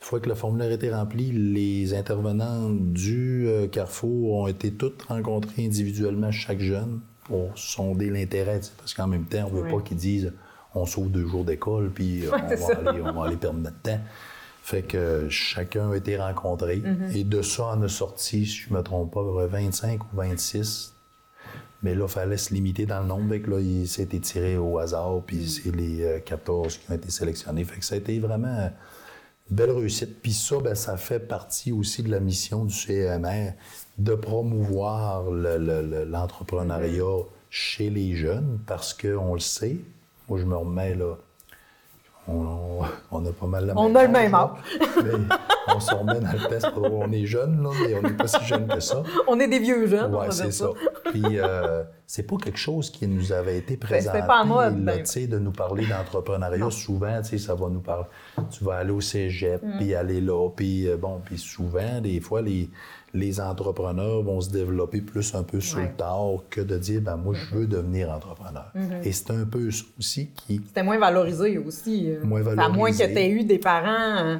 fois 0.05 0.19
que 0.19 0.29
le 0.29 0.35
formulaire 0.35 0.71
était 0.71 0.93
rempli, 0.93 1.31
les 1.31 1.95
intervenants 1.95 2.69
du 2.69 3.47
euh, 3.47 3.67
Carrefour 3.67 4.33
ont 4.33 4.47
été 4.47 4.71
tous 4.71 4.93
rencontrés 5.07 5.65
individuellement, 5.65 6.31
chaque 6.31 6.59
jeune, 6.59 6.99
pour 7.23 7.57
sonder 7.57 8.11
l'intérêt. 8.11 8.61
Parce 8.77 8.93
qu'en 8.93 9.07
même 9.07 9.25
temps, 9.25 9.49
on 9.51 9.55
ne 9.55 9.61
veut 9.61 9.69
pas 9.69 9.81
qu'ils 9.81 9.97
disent 9.97 10.31
on 10.75 10.85
sauve 10.85 11.09
deux 11.09 11.25
jours 11.25 11.43
d'école, 11.43 11.89
puis 11.89 12.27
euh, 12.27 12.31
on, 12.31 13.13
va 13.13 13.25
aller, 13.25 13.35
perdre 13.35 13.59
notre 13.59 13.81
temps. 13.81 13.99
Fait 14.61 14.83
que 14.83 15.27
chacun 15.29 15.91
a 15.91 15.95
été 15.95 16.17
rencontré. 16.17 16.77
Mm-hmm. 16.77 17.17
Et 17.17 17.23
de 17.23 17.41
ça, 17.41 17.71
on 17.75 17.81
a 17.81 17.87
sorti, 17.87 18.45
si 18.45 18.53
je 18.53 18.69
ne 18.71 18.77
me 18.77 18.83
trompe 18.83 19.11
pas, 19.11 19.47
25 19.47 20.03
ou 20.03 20.17
26. 20.17 20.93
Mais 21.81 21.95
là, 21.95 22.05
il 22.05 22.11
fallait 22.11 22.37
se 22.37 22.53
limiter 22.53 22.85
dans 22.85 22.99
le 22.99 23.07
nombre. 23.07 23.29
Fait 23.29 23.41
que 23.41 23.49
là, 23.49 23.59
il 23.59 23.87
s'est 23.87 24.05
tiré 24.05 24.57
au 24.57 24.77
hasard, 24.77 25.21
puis 25.25 25.37
mm. 25.37 25.47
c'est 25.47 25.75
les 25.75 26.21
14 26.23 26.75
euh, 26.75 26.77
qui 26.77 26.91
ont 26.91 26.95
été 26.95 27.09
sélectionnés. 27.09 27.63
Fait 27.63 27.79
que 27.79 27.85
ça 27.85 27.95
a 27.95 27.97
été 27.97 28.19
vraiment 28.19 28.69
belle 29.49 29.71
réussite. 29.71 30.21
Puis 30.21 30.33
ça, 30.33 30.57
ben, 30.59 30.75
ça 30.75 30.97
fait 30.97 31.19
partie 31.19 31.71
aussi 31.71 32.03
de 32.03 32.11
la 32.11 32.19
mission 32.19 32.65
du 32.65 32.73
CMR 32.73 33.53
de 33.97 34.15
promouvoir 34.15 35.29
l'entrepreneuriat 35.31 37.23
chez 37.49 37.89
les 37.89 38.15
jeunes 38.15 38.59
parce 38.65 38.93
qu'on 38.93 39.33
le 39.33 39.39
sait. 39.39 39.77
Moi, 40.27 40.39
je 40.39 40.45
me 40.45 40.55
remets 40.55 40.95
là, 40.95 41.15
on, 42.27 42.81
on, 43.11 43.25
a 43.25 43.31
pas 43.31 43.45
mal 43.45 43.67
la 43.67 43.73
même 43.75 43.83
On 43.83 43.95
a 43.95 44.03
le 44.03 44.09
même 44.11 44.33
âge. 44.33 44.49
on 45.67 45.79
se 45.79 45.93
remet 45.93 46.19
dans 46.19 46.31
le 46.31 46.49
test. 46.49 46.67
On 46.75 47.11
est 47.11 47.25
jeune, 47.25 47.61
là, 47.61 47.69
mais 47.79 47.95
on 47.95 48.01
n'est 48.01 48.17
pas 48.17 48.27
si 48.27 48.43
jeune 48.45 48.67
que 48.67 48.79
ça. 48.79 49.03
On 49.27 49.39
est 49.39 49.47
des 49.47 49.59
vieux 49.59 49.85
jeunes. 49.85 50.13
Oui, 50.13 50.25
c'est 50.31 50.51
ça. 50.51 50.69
Puis, 51.11 51.23
euh, 51.39 51.83
c'est 52.07 52.23
pas 52.23 52.37
quelque 52.37 52.59
chose 52.59 52.89
qui 52.89 53.07
nous 53.07 53.31
avait 53.31 53.57
été 53.57 53.77
présenté. 53.77 54.17
C'était 54.17 54.27
pas 54.27 54.43
en 54.43 54.45
mode. 54.45 54.85
Là, 54.85 54.95
ben. 54.97 55.27
de 55.29 55.39
nous 55.39 55.51
parler 55.51 55.85
d'entrepreneuriat. 55.87 56.69
Souvent, 56.69 57.21
ça 57.23 57.55
va 57.55 57.69
nous 57.69 57.79
parler. 57.79 58.05
Tu 58.51 58.63
vas 58.63 58.77
aller 58.77 58.91
au 58.91 59.01
cégep, 59.01 59.61
mm. 59.63 59.77
puis 59.77 59.95
aller 59.95 60.21
là. 60.21 60.49
Puis, 60.55 60.87
euh, 60.87 60.97
bon, 60.97 61.21
puis 61.23 61.37
souvent, 61.37 62.01
des 62.01 62.19
fois, 62.19 62.41
les, 62.41 62.69
les 63.13 63.39
entrepreneurs 63.39 64.21
vont 64.21 64.39
se 64.41 64.51
développer 64.51 65.01
plus 65.01 65.33
un 65.33 65.43
peu 65.43 65.59
sur 65.59 65.79
le 65.79 65.91
tard 65.97 66.43
que 66.49 66.61
de 66.61 66.77
dire, 66.77 67.01
ben 67.01 67.17
moi, 67.17 67.33
je 67.33 67.55
veux 67.55 67.65
devenir 67.65 68.11
entrepreneur. 68.11 68.71
Mm-hmm. 68.75 69.03
Et 69.03 69.11
c'est 69.11 69.31
un 69.31 69.45
peu 69.45 69.71
ça 69.71 69.85
aussi 69.97 70.29
qui... 70.35 70.61
C'était 70.65 70.83
moins 70.83 70.99
valorisé 70.99 71.57
aussi. 71.57 72.11
Euh, 72.11 72.23
moins 72.23 72.41
valorisé. 72.41 72.65
À 72.65 72.69
moins 72.69 72.91
que 72.91 72.97
tu 72.97 73.03
aies 73.03 73.29
eu 73.29 73.43
des 73.43 73.59
parents... 73.59 74.17
Euh, 74.17 74.37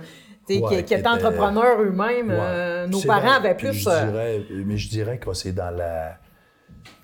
qui, 0.47 0.75
étaient 0.75 1.07
entrepreneurs 1.07 1.81
eux-mêmes, 1.81 2.29
euh, 2.29 2.85
nos 2.85 3.01
parents 3.01 3.37
avaient 3.37 3.55
plus. 3.55 3.73
Je 3.73 4.05
dirais, 4.05 4.43
mais 4.63 4.77
je 4.77 4.89
dirais 4.89 5.17
que 5.17 5.33
c'est 5.33 5.53
dans 5.53 5.75
la 5.75 6.19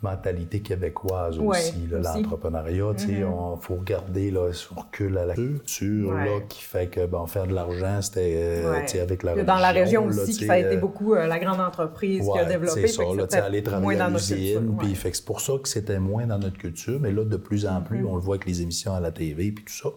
mentalité 0.01 0.61
québécoise 0.61 1.37
aussi, 1.39 1.87
l'entrepreneuriat. 1.89 2.93
Il 3.07 3.23
mm-hmm. 3.23 3.61
faut 3.61 3.75
regarder 3.75 4.31
là, 4.31 4.51
ce 4.51 4.73
recul 4.73 5.17
à 5.17 5.25
la 5.25 5.35
culture 5.35 6.13
là, 6.13 6.39
qui 6.49 6.61
fait 6.61 6.87
que 6.87 7.05
bon, 7.05 7.25
faire 7.27 7.47
de 7.47 7.53
l'argent, 7.53 8.01
c'était 8.01 8.33
euh, 8.35 9.01
avec 9.01 9.23
la 9.23 9.43
Dans 9.43 9.57
la 9.57 9.71
région 9.71 10.05
aussi, 10.05 10.33
ça 10.33 10.53
a 10.53 10.57
été 10.57 10.75
euh, 10.75 10.79
beaucoup 10.79 11.13
euh, 11.13 11.27
la 11.27 11.39
grande 11.39 11.59
entreprise 11.59 12.27
qui 12.31 12.39
a 12.39 12.45
développé. 12.45 12.87
C'est 12.87 13.03
ça, 13.03 13.03
là, 13.03 13.45
aller 13.45 13.63
travailler 13.63 13.99
à 13.99 14.09
l'usine. 14.09 14.77
C'est 14.95 15.25
pour 15.25 15.41
ça 15.41 15.53
que 15.61 15.69
c'était 15.69 15.99
moins 15.99 16.25
dans 16.25 16.39
notre 16.39 16.57
culture. 16.57 16.99
Mais 16.99 17.11
là, 17.11 17.23
de 17.23 17.37
plus 17.37 17.65
en 17.65 17.81
plus, 17.81 18.01
mm-hmm. 18.01 18.07
on 18.07 18.15
le 18.15 18.21
voit 18.21 18.35
avec 18.35 18.47
les 18.47 18.61
émissions 18.61 18.93
à 18.93 18.99
la 18.99 19.11
TV 19.11 19.51
puis 19.51 19.65
tout 19.65 19.73
ça. 19.73 19.89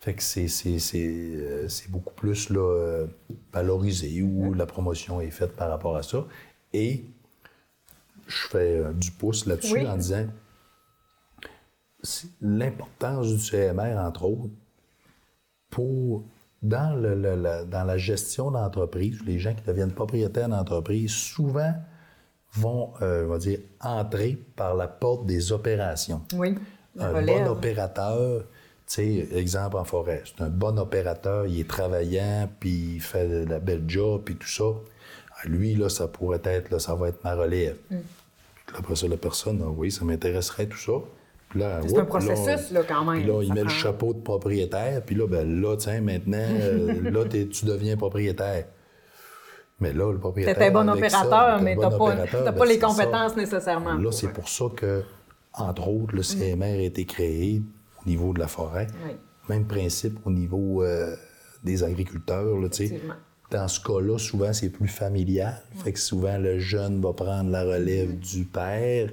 Fait 0.00 0.14
que 0.14 0.22
c'est 0.22 1.90
beaucoup 1.90 2.14
plus 2.14 2.50
là, 2.50 3.06
valorisé 3.52 4.22
où 4.22 4.52
mm-hmm. 4.52 4.56
la 4.56 4.66
promotion 4.66 5.20
est 5.20 5.30
faite 5.30 5.52
par 5.52 5.68
rapport 5.68 5.96
à 5.96 6.02
ça. 6.02 6.24
Et 6.72 7.04
je 8.32 8.48
fais 8.48 8.78
euh, 8.78 8.92
du 8.92 9.10
pouce 9.10 9.46
là-dessus 9.46 9.86
en 9.86 9.96
disant 9.96 10.26
l'importance 12.40 13.28
du 13.28 13.38
CMR, 13.38 13.96
entre 13.98 14.24
autres, 14.24 14.54
pour 15.70 16.24
dans, 16.62 16.94
le, 16.96 17.64
dans 17.64 17.84
la 17.84 17.96
gestion 17.96 18.50
d'entreprise, 18.50 19.20
les 19.26 19.38
gens 19.38 19.54
qui 19.54 19.62
deviennent 19.64 19.92
propriétaires 19.92 20.48
d'entreprise, 20.48 21.12
souvent 21.12 21.74
vont, 22.54 22.92
euh, 23.02 23.24
on 23.24 23.28
va 23.28 23.38
dire, 23.38 23.58
entrer 23.80 24.38
par 24.56 24.74
la 24.74 24.86
porte 24.86 25.26
des 25.26 25.52
opérations. 25.52 26.22
Oui. 26.34 26.56
Un 26.98 27.22
bon 27.22 27.46
opérateur, 27.48 28.42
tu 28.42 28.46
sais, 28.86 29.28
exemple 29.32 29.78
en 29.78 29.84
forêt, 29.84 30.22
c'est 30.26 30.44
un 30.44 30.50
bon 30.50 30.78
opérateur, 30.78 31.46
il 31.46 31.60
est 31.60 31.68
travaillant, 31.68 32.50
puis 32.60 32.96
il 32.96 33.00
fait 33.00 33.46
de 33.46 33.50
la 33.50 33.58
belle 33.58 33.84
job, 33.86 34.22
puis 34.24 34.36
tout 34.36 34.48
ça. 34.48 34.64
Lui, 35.44 35.74
là, 35.74 35.88
ça 35.88 36.06
pourrait 36.06 36.42
être, 36.44 36.70
là, 36.70 36.78
ça 36.78 36.94
va 36.94 37.08
être 37.08 37.24
ma 37.24 37.34
relève. 37.34 37.76
Mm. 37.90 37.96
Après 38.78 38.96
ça, 38.96 39.08
la 39.08 39.16
personne, 39.16 39.62
ah 39.64 39.70
oui, 39.70 39.90
ça 39.90 40.04
m'intéresserait, 40.04 40.66
tout 40.66 40.78
ça. 40.78 40.92
C'est 41.54 41.98
un 41.98 42.04
processus, 42.04 42.70
là, 42.70 42.80
quand 42.86 43.04
même. 43.04 43.22
Puis 43.22 43.30
là, 43.30 43.42
il 43.42 43.52
met 43.52 43.62
le 43.62 43.68
chapeau 43.68 44.14
de 44.14 44.20
propriétaire, 44.20 45.02
puis 45.04 45.14
là, 45.14 45.26
ben 45.26 45.60
là, 45.60 45.76
tiens, 45.76 46.00
maintenant, 46.00 46.38
euh, 46.48 47.10
là, 47.10 47.24
tu 47.26 47.64
deviens 47.66 47.96
propriétaire. 47.96 48.66
Mais 49.80 49.92
là, 49.92 50.12
le 50.12 50.18
propriétaire. 50.18 50.56
T'es 50.56 50.68
un 50.68 50.70
bon 50.70 50.88
opérateur, 50.88 51.60
mais 51.60 51.76
t'as 51.76 51.90
bon 51.90 52.06
pas, 52.06 52.26
pas 52.26 52.52
ben, 52.52 52.64
les 52.64 52.78
compétences 52.78 53.36
nécessairement. 53.36 53.94
Là, 53.94 54.12
c'est 54.12 54.32
pour 54.32 54.48
ça 54.48 54.66
que, 54.74 55.02
entre 55.54 55.88
autres, 55.88 56.14
le 56.14 56.22
CMR 56.22 56.78
a 56.78 56.82
été 56.82 57.04
créé 57.04 57.62
au 58.00 58.08
niveau 58.08 58.32
de 58.32 58.38
la 58.38 58.48
forêt. 58.48 58.86
Même 59.48 59.66
principe 59.66 60.24
au 60.24 60.30
niveau 60.30 60.82
euh, 60.82 61.14
des 61.64 61.82
agriculteurs, 61.82 62.56
là, 62.58 62.68
tu 62.68 62.88
sais 62.88 63.00
dans 63.52 63.68
ce 63.68 63.80
cas-là, 63.80 64.18
souvent, 64.18 64.52
c'est 64.52 64.70
plus 64.70 64.88
familial. 64.88 65.62
Fait 65.84 65.92
que 65.92 65.98
souvent, 65.98 66.38
le 66.38 66.58
jeune 66.58 67.00
va 67.00 67.12
prendre 67.12 67.50
la 67.50 67.62
relève 67.62 68.18
du 68.18 68.44
père 68.44 69.10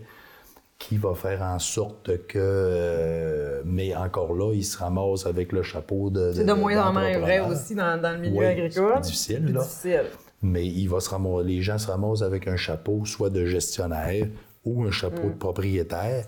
qui 0.79 0.97
va 0.97 1.13
faire 1.13 1.41
en 1.41 1.59
sorte 1.59 2.25
que... 2.25 2.39
Euh, 2.39 3.61
mais 3.65 3.93
encore 3.95 4.33
là, 4.33 4.53
il 4.53 4.63
se 4.63 4.77
ramasse 4.77 5.25
avec 5.25 5.51
le 5.51 5.61
chapeau 5.61 6.09
de... 6.09 6.31
C'est 6.33 6.45
de, 6.45 6.53
moins 6.53 6.87
en 6.87 6.93
moins 6.93 7.19
vrai 7.19 7.41
aussi 7.41 7.75
dans, 7.75 7.99
le 8.01 8.17
milieu 8.17 8.45
agricole. 8.45 8.93
C'est 8.95 9.01
difficile, 9.01 9.53
là. 9.53 9.61
difficile. 9.61 10.05
Mais 10.41 10.65
il 10.65 10.87
va 10.87 11.01
se 11.01 11.09
ramasser, 11.09 11.45
les 11.45 11.61
gens 11.61 11.77
se 11.77 11.87
ramassent 11.87 12.21
avec 12.21 12.47
un 12.47 12.55
chapeau 12.55 13.03
soit 13.03 13.29
de 13.29 13.45
gestionnaire 13.45 14.27
ou 14.63 14.85
un 14.85 14.91
chapeau 14.91 15.27
mm. 15.27 15.33
de 15.33 15.37
propriétaire 15.37 16.25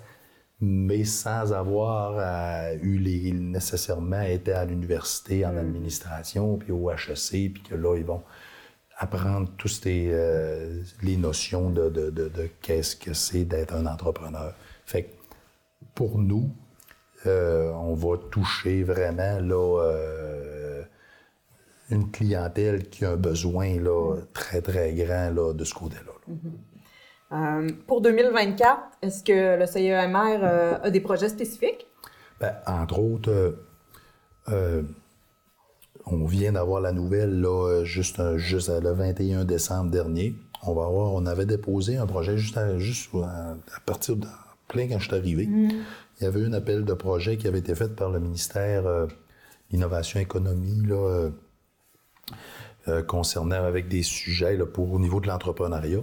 mais 0.62 1.04
sans 1.06 1.54
avoir 1.54 2.16
euh, 2.18 2.78
eu 2.84 3.00
les, 3.00 3.32
nécessairement 3.32 4.22
été 4.22 4.54
à 4.54 4.64
l'université 4.64 5.44
en 5.46 5.54
mm. 5.54 5.58
administration, 5.58 6.58
puis 6.58 6.72
au 6.72 6.92
HEC, 6.92 7.54
puis 7.54 7.64
que 7.68 7.76
là, 7.76 7.98
ils 7.98 8.06
vont 8.06 8.22
apprendre 8.98 9.50
toutes 9.58 9.88
euh, 9.88 10.84
les 11.02 11.18
notions 11.18 11.72
de, 11.72 11.90
de, 11.90 12.12
de, 12.12 12.30
de 12.30 12.50
qu'est-ce 12.62 12.96
que 12.96 13.14
c'est 13.14 13.44
d'être 13.44 13.74
un 13.74 13.88
entrepreneur. 13.88 14.54
Fait 14.86 15.04
que 15.04 15.10
pour 15.96 16.20
nous, 16.20 16.52
euh, 17.26 17.72
on 17.72 17.96
va 17.96 18.18
toucher 18.30 18.84
vraiment 18.84 19.40
là, 19.40 19.82
une 21.90 22.12
clientèle 22.12 22.88
qui 22.90 23.04
a 23.04 23.12
un 23.12 23.16
besoin 23.16 23.80
là, 23.80 24.18
très, 24.34 24.62
très 24.62 24.94
grand 24.94 25.32
là, 25.32 25.54
de 25.54 25.64
ce 25.64 25.74
côté-là. 25.74 26.14
Mm-hmm. 26.30 26.71
Euh, 27.32 27.70
pour 27.88 28.02
2024, 28.02 28.80
est-ce 29.02 29.24
que 29.24 29.58
le 29.58 29.66
CIEMR 29.66 30.40
euh, 30.44 30.78
a 30.82 30.90
des 30.90 31.00
projets 31.00 31.30
spécifiques? 31.30 31.88
Bien, 32.40 32.54
entre 32.66 33.00
autres, 33.00 33.56
euh, 34.50 34.82
on 36.06 36.26
vient 36.26 36.52
d'avoir 36.52 36.82
la 36.82 36.92
nouvelle 36.92 37.40
là, 37.40 37.84
juste, 37.84 38.38
juste 38.38 38.70
le 38.70 38.92
21 38.92 39.46
décembre 39.46 39.92
dernier. 39.92 40.36
On 40.64 40.74
va 40.74 40.86
avoir, 40.86 41.14
on 41.14 41.26
avait 41.26 41.46
déposé 41.46 41.98
un 41.98 42.06
projet 42.06 42.38
juste 42.38 42.58
à, 42.58 42.78
juste 42.78 43.10
à, 43.16 43.56
partir 43.86 44.18
de 44.18 44.28
plein 44.68 44.88
quand 44.90 45.00
je 45.00 45.08
suis 45.08 45.16
arrivé. 45.16 45.48
Mm. 45.48 45.70
Il 46.20 46.24
y 46.24 46.28
avait 46.28 46.42
eu 46.42 46.48
un 46.48 46.54
appel 46.54 46.84
de 46.84 46.94
projet 46.94 47.38
qui 47.38 47.48
avait 47.48 47.60
été 47.60 47.76
fait 47.76 47.96
par 47.96 48.10
le 48.10 48.20
ministère 48.20 48.84
de 48.84 49.08
l'Innovation 49.72 50.20
Économie 50.20 50.86
là, 50.86 51.30
concernant 53.08 53.64
avec 53.64 53.88
des 53.88 54.04
sujets 54.04 54.58
là, 54.58 54.66
pour 54.66 54.92
au 54.92 55.00
niveau 55.00 55.20
de 55.20 55.28
l'entrepreneuriat. 55.28 56.02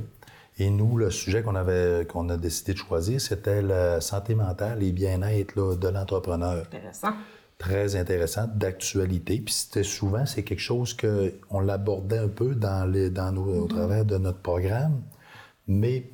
Et 0.61 0.71
nous, 0.71 0.97
le 0.97 1.11
sujet 1.11 1.43
qu'on 1.43 1.55
avait 1.55 2.07
qu'on 2.07 2.29
a 2.31 2.37
décidé 2.37 2.73
de 2.73 2.79
choisir, 2.79 3.21
c'était 3.21 3.63
la 3.63 4.01
santé 4.01 4.35
mentale 4.35 4.83
et 4.83 4.91
bien-être 4.91 5.77
de 5.77 5.89
l'entrepreneur. 5.89 6.65
Intéressant. 6.67 7.13
Très 7.59 7.97
intéressant, 7.97 8.47
d'actualité. 8.53 9.41
Puis 9.45 9.55
c'était 9.55 9.85
souvent, 9.85 10.27
c'est 10.27 10.43
quelque 10.43 10.61
chose 10.61 10.97
qu'on 10.97 11.61
l'abordait 11.61 12.19
un 12.19 12.29
peu 12.29 12.55
dans 12.55 12.91
les, 12.91 13.11
dans 13.11 13.33
nos, 13.33 13.45
au 13.45 13.67
mm-hmm. 13.67 13.69
travers 13.69 14.05
de 14.05 14.19
notre 14.19 14.39
programme, 14.39 15.01
mais 15.67 16.11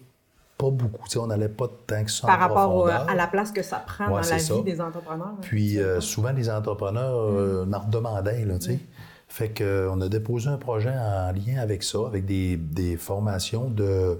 pas 0.56 0.70
beaucoup. 0.70 1.06
on 1.16 1.26
n'allait 1.26 1.48
pas 1.48 1.68
tant 1.86 2.04
que 2.04 2.10
ça 2.10 2.26
Par 2.26 2.38
rapport 2.38 2.88
à 2.88 3.14
la 3.14 3.26
place 3.26 3.50
que 3.50 3.62
ça 3.62 3.78
prend 3.78 4.08
dans 4.08 4.20
la 4.20 4.36
vie 4.36 4.62
des 4.62 4.80
entrepreneurs. 4.80 5.34
Puis 5.40 5.78
euh, 5.78 6.00
souvent, 6.00 6.32
les 6.32 6.48
entrepreneurs 6.50 7.16
euh, 7.16 7.66
mm. 7.66 7.90
demandaient, 7.90 8.44
là, 8.44 8.58
tu 8.58 8.66
sais. 8.66 8.74
Mm. 8.74 8.80
Fait 9.26 9.52
qu'on 9.52 10.00
a 10.00 10.08
déposé 10.08 10.48
un 10.48 10.58
projet 10.58 10.90
en 10.90 11.32
lien 11.32 11.58
avec 11.60 11.82
ça, 11.82 11.98
avec 12.06 12.24
des, 12.24 12.56
des 12.56 12.96
formations 12.96 13.68
de 13.68 14.18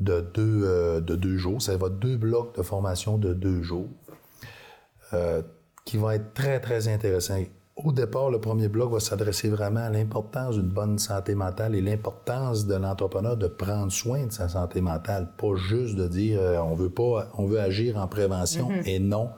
de 0.00 0.20
deux, 0.20 0.62
euh, 0.64 1.00
de 1.00 1.14
deux 1.16 1.36
jours. 1.36 1.62
Ça 1.62 1.76
va 1.76 1.86
être 1.86 1.98
deux 1.98 2.16
blocs 2.16 2.56
de 2.56 2.62
formation 2.62 3.18
de 3.18 3.32
deux 3.32 3.62
jours 3.62 3.88
euh, 5.12 5.42
qui 5.84 5.96
vont 5.96 6.10
être 6.10 6.34
très, 6.34 6.60
très 6.60 6.88
intéressants. 6.88 7.42
Au 7.76 7.92
départ, 7.92 8.30
le 8.30 8.40
premier 8.40 8.68
bloc 8.68 8.92
va 8.92 9.00
s'adresser 9.00 9.48
vraiment 9.48 9.80
à 9.80 9.90
l'importance 9.90 10.54
d'une 10.54 10.68
bonne 10.68 10.98
santé 10.98 11.34
mentale 11.34 11.74
et 11.74 11.80
l'importance 11.80 12.66
de 12.66 12.74
l'entrepreneur 12.74 13.36
de 13.36 13.48
prendre 13.48 13.90
soin 13.90 14.26
de 14.26 14.32
sa 14.32 14.48
santé 14.48 14.80
mentale, 14.80 15.28
pas 15.36 15.56
juste 15.56 15.96
de 15.96 16.06
dire 16.06 16.38
euh, 16.40 16.58
on 16.58 16.74
veut 16.74 16.90
pas, 16.90 17.28
on 17.36 17.46
veut 17.46 17.60
agir 17.60 17.98
en 17.98 18.06
prévention 18.06 18.70
mm-hmm. 18.70 18.88
et 18.88 18.98
non 19.00 19.30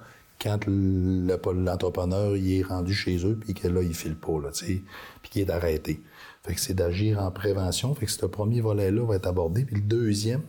quand 0.43 0.67
l'entrepreneur 0.67 2.37
il 2.37 2.61
est 2.61 2.63
rendu 2.63 2.93
chez 2.93 3.25
eux 3.27 3.39
puis 3.41 3.55
que 3.55 3.69
là 3.69 3.81
il 3.83 3.95
file 3.95 4.17
pas 4.17 4.39
là, 4.39 4.51
puis 4.53 4.83
qu'il 5.31 5.43
est 5.43 5.51
arrêté. 5.51 6.03
Fait 6.47 6.55
que 6.55 6.61
c'est 6.61 6.75
d'agir 6.75 7.21
en 7.21 7.31
prévention. 7.33 7.93
Fait 7.95 8.07
que 8.07 8.13
ce 8.13 8.25
premier 8.25 8.61
volet-là 8.61 9.05
va 9.05 9.17
être 9.17 9.27
abordé. 9.27 9.65
Puis 9.65 9.77
le 9.77 9.83
deuxième, 9.83 10.43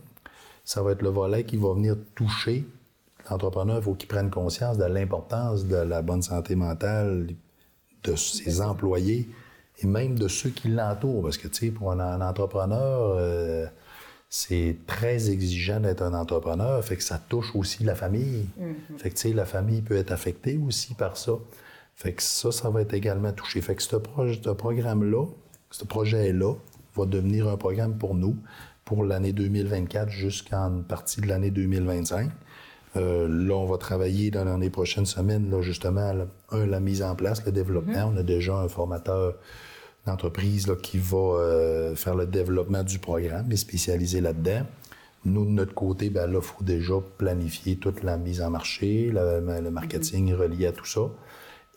ça 0.64 0.80
va 0.82 0.92
être 0.92 1.02
le 1.02 1.08
volet 1.08 1.44
qui 1.44 1.56
va 1.56 1.74
venir 1.74 1.96
toucher 2.14 2.64
l'entrepreneur. 3.28 3.78
Il 3.78 3.82
faut 3.82 3.94
qu'il 3.94 4.08
prenne 4.08 4.30
conscience 4.30 4.78
de 4.78 4.84
l'importance 4.84 5.66
de 5.66 5.76
la 5.76 6.02
bonne 6.02 6.22
santé 6.22 6.54
mentale 6.54 7.28
de 8.04 8.14
ses 8.14 8.60
employés 8.60 9.28
et 9.80 9.86
même 9.88 10.16
de 10.16 10.28
ceux 10.28 10.50
qui 10.50 10.68
l'entourent. 10.68 11.22
Parce 11.22 11.36
que, 11.36 11.48
tu 11.48 11.66
sais, 11.66 11.72
pour 11.72 11.90
un, 11.90 12.20
entrepreneur, 12.20 13.16
euh, 13.18 13.66
c'est 14.30 14.76
très 14.86 15.30
exigeant 15.30 15.80
d'être 15.80 16.02
un 16.02 16.14
entrepreneur. 16.14 16.84
Fait 16.84 16.96
que 16.96 17.02
ça 17.02 17.18
touche 17.28 17.56
aussi 17.56 17.82
la 17.82 17.96
famille. 17.96 18.46
Mm-hmm. 18.60 18.98
Fait 18.98 19.10
que, 19.10 19.14
tu 19.16 19.20
sais, 19.22 19.32
la 19.32 19.46
famille 19.46 19.82
peut 19.82 19.96
être 19.96 20.12
affectée 20.12 20.60
aussi 20.64 20.94
par 20.94 21.16
ça. 21.16 21.32
Fait 21.96 22.12
que 22.12 22.22
ça, 22.22 22.52
ça 22.52 22.70
va 22.70 22.82
être 22.82 22.94
également 22.94 23.32
touché. 23.32 23.60
Fait 23.60 23.74
que 23.74 23.82
ce, 23.82 23.88
ce 23.90 24.50
programme-là, 24.50 25.26
ce 25.70 25.84
projet-là 25.84 26.54
va 26.96 27.06
devenir 27.06 27.48
un 27.48 27.56
programme 27.56 27.98
pour 27.98 28.14
nous 28.14 28.36
pour 28.84 29.04
l'année 29.04 29.32
2024 29.32 30.08
jusqu'en 30.08 30.82
partie 30.82 31.20
de 31.20 31.26
l'année 31.26 31.50
2025. 31.50 32.30
Euh, 32.96 33.28
là, 33.28 33.54
on 33.54 33.66
va 33.66 33.76
travailler 33.76 34.30
dans, 34.30 34.56
les 34.56 34.70
prochaines 34.70 35.04
semaines, 35.04 35.50
là, 35.50 35.60
justement, 35.60 36.26
un, 36.50 36.66
la 36.66 36.80
mise 36.80 37.02
en 37.02 37.14
place, 37.14 37.44
le 37.44 37.52
développement. 37.52 37.92
Mm-hmm. 37.92 38.14
On 38.14 38.16
a 38.16 38.22
déjà 38.22 38.54
un 38.56 38.68
formateur 38.68 39.34
d'entreprise 40.06 40.74
qui 40.82 40.96
va 40.96 41.18
euh, 41.18 41.94
faire 41.94 42.14
le 42.14 42.26
développement 42.26 42.82
du 42.82 42.98
programme 42.98 43.52
et 43.52 43.56
spécialisé 43.56 44.22
là-dedans. 44.22 44.62
Nous, 45.26 45.44
de 45.44 45.50
notre 45.50 45.74
côté, 45.74 46.08
ben 46.08 46.26
là, 46.26 46.38
il 46.40 46.44
faut 46.44 46.64
déjà 46.64 46.94
planifier 47.18 47.76
toute 47.76 48.02
la 48.02 48.16
mise 48.16 48.40
en 48.40 48.50
marché, 48.50 49.10
le 49.12 49.70
marketing 49.70 50.32
relié 50.32 50.68
à 50.68 50.72
tout 50.72 50.86
ça. 50.86 51.10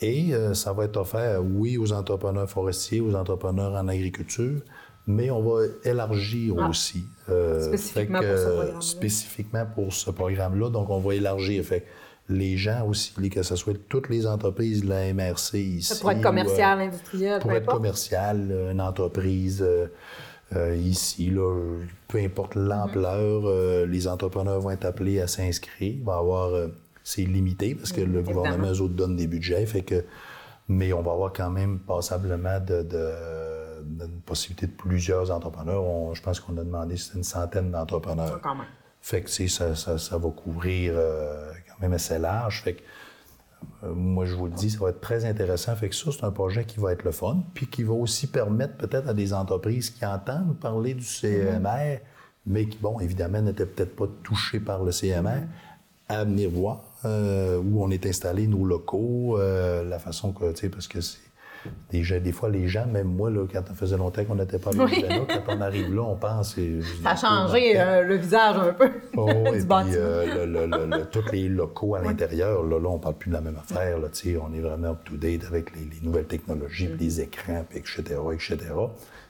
Et 0.02 0.34
euh, 0.34 0.54
ça 0.56 0.74
va 0.74 0.86
être 0.86 0.98
offert, 0.98 1.42
oui, 1.44 1.78
aux 1.78 1.94
entrepreneurs 1.94 2.50
forestiers, 2.50 3.02
aux 3.02 3.16
entrepreneurs 3.16 3.74
en 3.76 3.88
agriculture, 3.88 4.62
mais 5.06 5.30
on 5.30 5.42
va 5.42 5.66
élargir 5.84 6.56
ah. 6.60 6.70
aussi. 6.70 7.06
Euh, 7.30 7.68
spécifiquement, 7.68 8.20
pour 8.20 8.38
ce 8.38 8.46
programme 8.46 8.82
spécifiquement 8.82 9.66
pour 9.76 9.94
ce 9.94 10.12
programme-là. 10.12 10.70
Donc, 10.70 10.90
on 10.90 11.00
va 11.00 11.16
élargir. 11.16 11.64
Fait 11.64 11.86
les 12.30 12.58
gens 12.58 12.88
aussi, 12.88 13.14
que 13.30 13.44
ce 13.44 13.56
soit 13.56 13.74
toutes 13.90 14.10
les 14.10 14.26
entreprises 14.26 14.84
de 14.84 14.90
la 14.90 15.14
MRC 15.14 15.56
ici. 15.56 15.82
Ça 15.82 15.96
pourrait 16.00 16.16
être 16.16 16.24
commercial, 16.24 16.80
euh, 16.80 16.84
industriel, 16.86 17.42
Pour 17.42 17.52
être 17.52 17.66
commercial, 17.66 18.70
une 18.72 18.82
entreprise 18.82 19.66
ici, 20.78 21.30
là, 21.30 21.56
peu 22.08 22.18
importe 22.18 22.56
l'ampleur, 22.56 23.86
les 23.86 24.08
entrepreneurs 24.08 24.62
vont 24.62 24.72
être 24.72 24.86
appelés 24.86 25.20
à 25.20 25.28
s'inscrire. 25.28 25.94
Il 25.96 26.04
va 26.04 26.16
y 26.16 26.20
avoir 26.20 26.70
c'est 27.04 27.24
limité 27.24 27.76
parce 27.76 27.92
que 27.92 28.02
le 28.02 28.22
gouvernement, 28.22 28.72
eux 28.72 28.82
autres, 28.82 28.94
donne 28.94 29.16
des 29.16 29.28
budgets. 29.28 29.66
Fait 29.66 29.82
que, 29.82 30.04
mais 30.68 30.94
on 30.94 31.02
va 31.02 31.12
avoir 31.12 31.34
quand 31.34 31.50
même 31.50 31.80
passablement 31.80 32.60
de, 32.60 32.84
de, 32.84 34.08
possibilité 34.26 34.68
de 34.68 34.72
plusieurs 34.72 35.32
entrepreneurs. 35.32 35.84
je 36.14 36.22
pense 36.22 36.40
qu'on 36.40 36.58
a 36.58 36.64
demandé 36.64 36.96
une 37.16 37.24
centaine 37.24 37.72
d'entrepreneurs. 37.72 38.40
Quand 38.42 38.56
même. 38.56 38.68
Fait 39.02 39.22
que 39.22 39.30
ça, 39.30 39.76
ça, 39.76 39.98
ça, 39.98 40.18
va 40.18 40.30
couvrir 40.30 40.94
euh, 40.96 41.52
quand 41.68 41.82
même 41.82 41.94
assez 41.94 42.20
large. 42.20 42.62
Fait 42.62 42.76
que, 42.76 42.82
euh, 43.84 43.94
moi, 43.96 44.26
je 44.26 44.36
vous 44.36 44.46
le 44.46 44.52
dis, 44.52 44.70
ça 44.70 44.80
va 44.80 44.90
être 44.90 45.02
très 45.02 45.26
intéressant. 45.26 45.76
Fait 45.76 45.90
que 45.90 45.96
ça, 45.96 46.12
c'est 46.12 46.24
un 46.24 46.32
projet 46.32 46.66
qui 46.66 46.80
va 46.80 46.94
être 46.94 47.04
le 47.04 47.12
fun, 47.12 47.44
puis 47.56 47.66
qui 47.66 47.82
va 47.82 47.94
aussi 47.94 48.28
permettre 48.28 48.78
peut-être 48.78 49.10
à 49.10 49.16
des 49.16 49.34
entreprises 49.34 49.90
qui 49.90 50.06
entendent 50.06 50.56
parler 50.60 50.94
du 50.94 51.04
CMR, 51.04 51.60
mm-hmm. 51.60 52.00
mais 52.46 52.68
qui, 52.68 52.78
bon, 52.78 53.00
évidemment, 53.00 53.42
n'étaient 53.42 53.66
peut-être 53.66 53.96
pas 53.96 54.08
touchées 54.24 54.60
par 54.60 54.84
le 54.84 54.92
CMR, 54.92 55.48
à 56.08 56.24
venir 56.24 56.52
voir 56.52 56.84
où 57.06 57.84
on 57.84 57.90
est 57.90 58.06
installé, 58.06 58.48
nos 58.48 58.66
locaux, 58.66 59.38
euh, 59.38 59.84
la 59.84 60.00
façon 60.00 60.34
que, 60.34 60.52
tu 60.52 60.62
sais, 60.62 60.70
parce 60.70 60.88
que 60.88 61.02
c'est. 61.02 61.20
Déjà, 61.92 62.20
des 62.20 62.32
fois, 62.32 62.50
les 62.50 62.68
gens, 62.68 62.86
même 62.88 63.08
moi, 63.08 63.30
là, 63.30 63.46
quand 63.52 63.62
ça 63.68 63.74
faisait 63.74 63.98
longtemps 63.98 64.24
qu'on 64.24 64.36
n'était 64.36 64.60
pas 64.60 64.72
là, 64.72 64.86
quand 65.28 65.56
on 65.56 65.62
arrive 65.62 65.94
là, 65.94 66.02
on 66.02 66.16
pense. 66.16 66.56
Ça 67.04 67.12
a 67.12 67.16
changé 67.16 67.80
euh, 67.80 68.04
le 68.04 68.16
visage 68.16 68.56
un 68.56 68.74
peu. 68.74 68.90
Oh, 69.18 69.28
du 69.52 69.58
et 69.58 69.62
puis, 69.62 69.92
le, 69.92 71.06
tous 71.12 71.32
les 71.32 71.50
locaux 71.50 71.96
à 71.96 72.02
l'intérieur, 72.02 72.64
là, 72.64 72.80
là, 72.80 72.90
on 72.90 73.00
parle 73.00 73.16
plus 73.16 73.30
de 73.30 73.36
la 73.36 73.42
même 73.42 73.58
affaire. 73.58 74.00
Là, 74.00 74.08
on 74.42 74.54
est 74.54 74.62
vraiment 74.62 74.90
up-to-date 74.90 75.46
avec 75.46 75.72
les, 75.76 75.88
nouvelles 76.02 76.28
technologies, 76.28 76.88
mm. 76.88 76.98
les 77.00 77.22
écrans, 77.22 77.66
etc., 77.74 78.02
etc. 78.34 78.58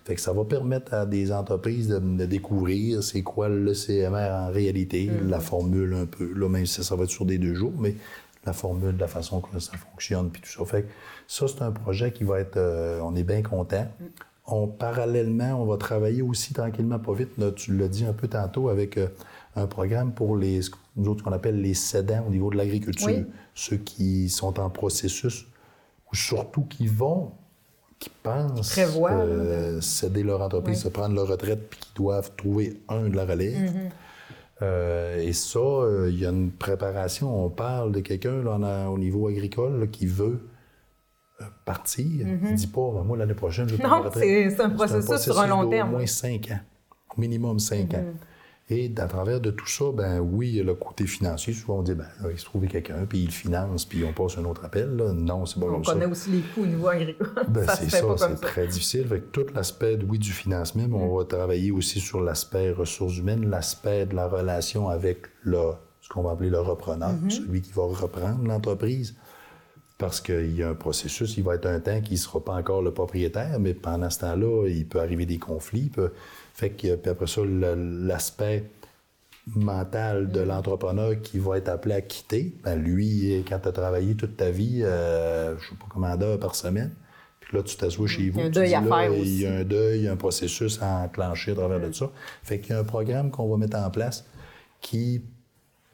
Fait 0.03 0.15
que 0.15 0.21
ça 0.21 0.33
va 0.33 0.43
permettre 0.45 0.93
à 0.93 1.05
des 1.05 1.31
entreprises 1.31 1.87
de, 1.87 2.25
découvrir 2.25 3.03
c'est 3.03 3.21
quoi 3.21 3.49
le 3.49 3.73
CMR 3.73 4.31
en 4.31 4.51
réalité, 4.51 5.07
mm-hmm. 5.07 5.29
la 5.29 5.39
formule 5.39 5.93
un 5.93 6.05
peu. 6.05 6.31
Là, 6.33 6.49
même 6.49 6.65
si 6.65 6.83
ça 6.83 6.95
va 6.95 7.03
être 7.03 7.09
sur 7.09 7.25
des 7.25 7.37
deux 7.37 7.53
jours, 7.53 7.73
mais 7.77 7.95
la 8.45 8.53
formule, 8.53 8.97
la 8.97 9.07
façon 9.07 9.41
que 9.41 9.59
ça 9.59 9.73
fonctionne, 9.77 10.29
puis 10.29 10.41
tout 10.41 10.49
ça. 10.49 10.65
Fait 10.65 10.83
que 10.83 10.87
ça, 11.27 11.47
c'est 11.47 11.61
un 11.61 11.71
projet 11.71 12.11
qui 12.11 12.23
va 12.23 12.39
être... 12.39 12.57
Euh, 12.57 12.99
on 13.01 13.15
est 13.15 13.23
bien 13.23 13.41
content. 13.41 13.87
Mm. 13.99 14.05
On, 14.47 14.67
parallèlement, 14.67 15.61
on 15.61 15.65
va 15.65 15.77
travailler 15.77 16.21
aussi 16.21 16.53
tranquillement, 16.53 16.99
pas 16.99 17.13
vite, 17.13 17.29
tu 17.55 17.77
l'as 17.77 17.87
dit 17.87 18.05
un 18.05 18.13
peu 18.13 18.27
tantôt, 18.27 18.69
avec 18.69 18.97
euh, 18.97 19.07
un 19.55 19.67
programme 19.67 20.13
pour 20.13 20.35
les, 20.35 20.61
nous 20.95 21.09
autres, 21.09 21.23
qu'on 21.23 21.31
appelle 21.31 21.61
les 21.61 21.73
cédants 21.73 22.25
au 22.27 22.31
niveau 22.31 22.49
de 22.49 22.57
l'agriculture. 22.57 23.23
Ceux 23.53 23.77
qui 23.77 24.29
sont 24.29 24.59
en 24.59 24.69
processus, 24.69 25.45
ou 26.11 26.15
surtout 26.15 26.63
qui 26.63 26.87
vont 26.87 27.31
qui 28.01 28.09
pensent 28.23 28.73
céder 29.81 30.23
leur 30.23 30.41
entreprise, 30.41 30.81
se 30.81 30.89
prendre 30.89 31.13
leur 31.13 31.27
retraite, 31.27 31.69
puis 31.69 31.79
qui 31.79 31.91
doivent 31.95 32.31
trouver 32.35 32.81
un 32.89 33.07
de 33.07 33.15
la 33.15 33.25
relève. 33.25 33.71
Euh, 34.61 35.19
et 35.19 35.33
ça, 35.33 35.59
euh, 35.59 36.09
il 36.11 36.19
y 36.19 36.25
a 36.25 36.29
une 36.29 36.51
préparation. 36.51 37.45
On 37.45 37.49
parle 37.49 37.91
de 37.91 37.99
quelqu'un 37.99 38.45
au 38.87 38.97
niveau 38.97 39.27
agricole 39.27 39.89
qui 39.89 40.05
veut 40.05 40.47
euh, 41.41 41.45
partir. 41.65 42.27
Il 42.27 42.51
ne 42.51 42.55
dit 42.55 42.67
pas, 42.67 42.91
ben, 42.93 43.03
moi, 43.03 43.17
l'année 43.17 43.33
prochaine, 43.33 43.67
je 43.67 43.75
vais 43.75 43.85
retraite. 43.85 44.51
c'est 44.55 44.61
un, 44.61 44.69
processus 44.69 45.17
sur 45.17 45.39
un 45.39 45.47
long 45.47 45.67
terme. 45.69 45.89
Au 45.89 45.97
moins 45.97 46.05
cinq 46.05 46.51
ans. 46.51 46.59
Minimum 47.17 47.59
cinq 47.59 47.93
ans. 47.95 48.05
Et 48.71 48.89
à 48.99 49.05
travers 49.05 49.41
de 49.41 49.51
tout 49.51 49.67
ça, 49.67 49.83
ben 49.93 50.19
oui, 50.19 50.47
il 50.47 50.55
y 50.55 50.59
a 50.61 50.63
le 50.63 50.75
côté 50.75 51.05
financier. 51.05 51.53
Souvent, 51.53 51.79
on 51.79 51.81
dit, 51.81 51.93
ben 51.93 52.05
il 52.31 52.39
se 52.39 52.45
trouve 52.45 52.65
quelqu'un, 52.67 53.05
puis 53.05 53.23
il 53.23 53.29
finance, 53.29 53.83
puis 53.83 54.05
on 54.05 54.13
passe 54.13 54.37
un 54.37 54.45
autre 54.45 54.63
appel. 54.63 54.95
Là. 54.95 55.11
Non, 55.11 55.45
c'est 55.45 55.59
pas 55.59 55.65
comme 55.65 55.83
ça. 55.83 55.91
On 55.91 55.93
connaît 55.95 56.09
aussi 56.09 56.29
les 56.29 56.39
coûts 56.39 56.61
au 56.61 56.65
niveau 56.65 56.87
agricole. 56.87 57.27
Ben, 57.49 57.67
c'est 57.77 57.89
ça, 57.89 58.01
c'est 58.17 58.39
très 58.39 58.67
difficile. 58.67 59.05
Fait 59.07 59.19
tout 59.33 59.45
l'aspect, 59.53 59.99
oui, 60.07 60.17
du 60.19 60.31
financement, 60.31 60.85
mais 60.87 60.95
on 60.95 61.13
mm. 61.13 61.17
va 61.17 61.25
travailler 61.25 61.71
aussi 61.71 61.99
sur 61.99 62.21
l'aspect 62.21 62.71
ressources 62.71 63.17
humaines, 63.17 63.49
l'aspect 63.49 64.05
de 64.05 64.15
la 64.15 64.29
relation 64.29 64.87
avec 64.87 65.25
le, 65.43 65.71
ce 65.99 66.07
qu'on 66.07 66.21
va 66.21 66.31
appeler 66.31 66.49
le 66.49 66.61
repreneur, 66.61 67.11
mm-hmm. 67.11 67.29
celui 67.29 67.61
qui 67.61 67.73
va 67.73 67.83
reprendre 67.83 68.47
l'entreprise. 68.47 69.17
Parce 69.97 70.21
qu'il 70.21 70.55
y 70.55 70.63
a 70.63 70.69
un 70.69 70.75
processus, 70.75 71.35
il 71.37 71.43
va 71.43 71.55
être 71.55 71.67
un 71.67 71.81
temps 71.81 71.99
qu'il 71.99 72.13
ne 72.13 72.19
sera 72.19 72.43
pas 72.43 72.53
encore 72.53 72.81
le 72.81 72.91
propriétaire, 72.91 73.59
mais 73.59 73.73
pendant 73.73 74.09
ce 74.09 74.19
temps-là, 74.19 74.67
il 74.67 74.87
peut 74.87 74.99
arriver 74.99 75.25
des 75.25 75.37
conflits. 75.37 75.89
Peut, 75.89 76.11
fait 76.53 76.69
que, 76.71 76.95
puis 76.95 77.11
après 77.11 77.27
ça, 77.27 77.41
l'aspect 77.45 78.65
mental 79.55 80.31
de 80.31 80.41
l'entrepreneur 80.41 81.19
qui 81.21 81.39
va 81.39 81.57
être 81.57 81.69
appelé 81.69 81.95
à 81.95 82.01
quitter, 82.01 82.53
ben 82.63 82.75
lui, 82.75 83.43
quand 83.47 83.59
tu 83.59 83.67
as 83.67 83.71
travaillé 83.71 84.15
toute 84.15 84.37
ta 84.37 84.51
vie, 84.51 84.81
euh, 84.83 85.57
je 85.57 85.65
ne 85.65 85.69
sais 85.69 85.75
pas 85.79 85.85
combien 85.89 86.15
d'heures 86.17 86.39
par 86.39 86.55
semaine, 86.55 86.91
puis 87.39 87.57
là, 87.57 87.63
tu 87.63 87.75
t'assois 87.75 88.07
chez 88.07 88.29
vous. 88.29 88.39
Il 88.39 88.41
y 88.41 88.43
a 88.43 88.47
un 88.47 88.49
deuil 88.49 88.75
à 88.75 88.81
faire 88.81 89.11
aussi. 89.11 89.21
Il 89.21 89.41
y 89.41 89.47
a 89.47 89.53
un 89.55 89.63
deuil, 89.63 90.07
un 90.07 90.15
processus 90.15 90.79
à 90.81 91.03
enclencher 91.03 91.51
à 91.51 91.55
travers 91.55 91.79
de 91.79 91.91
ça. 91.91 92.09
Fait 92.43 92.59
qu'il 92.59 92.71
y 92.71 92.73
a 92.73 92.79
un 92.79 92.83
programme 92.83 93.31
qu'on 93.31 93.49
va 93.49 93.57
mettre 93.57 93.77
en 93.77 93.89
place 93.89 94.25
qui, 94.79 95.23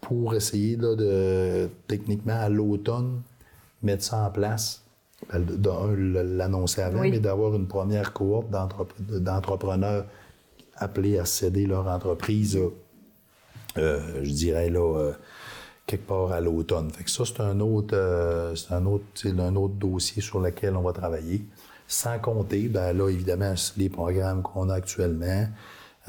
pour 0.02 0.36
essayer 0.36 0.76
de, 0.76 1.70
techniquement, 1.88 2.40
à 2.40 2.50
l'automne, 2.50 3.22
mettre 3.82 4.04
ça 4.04 4.26
en 4.26 4.30
place, 4.30 4.84
ben, 5.32 5.40
d'un, 5.40 5.96
l'annoncer 5.96 6.82
avant, 6.82 7.02
mais 7.02 7.20
d'avoir 7.20 7.56
une 7.56 7.68
première 7.68 8.14
cohorte 8.14 8.50
d'entrepreneurs 8.52 10.06
appelés 10.78 11.20
à 11.20 11.26
céder 11.26 11.66
leur 11.66 11.88
entreprise, 11.88 12.60
euh, 13.78 14.00
je 14.24 14.32
dirais 14.32 14.70
là, 14.70 14.98
euh, 14.98 15.14
quelque 15.86 16.08
part 16.08 16.32
à 16.32 16.42
l'automne. 16.42 16.90
Fait 16.92 17.04
que 17.04 17.12
ça, 17.12 17.24
c'est 17.26 17.42
un 17.42 17.60
autre, 17.60 17.96
euh, 17.96 18.56
c'est 18.56 18.74
un 18.74 18.86
autre, 18.86 19.06
un 19.26 19.56
autre 19.56 19.76
dossier 19.76 20.22
sur 20.22 20.40
lequel 20.40 20.76
on 20.76 20.82
va 20.82 20.94
travailler. 20.94 21.46
Sans 21.88 22.20
compter, 22.20 22.68
ben 22.68 22.94
là, 22.94 23.10
évidemment, 23.10 23.54
les 23.78 23.90
programmes 23.90 24.42
qu'on 24.42 24.70
a 24.70 24.76
actuellement, 24.76 25.48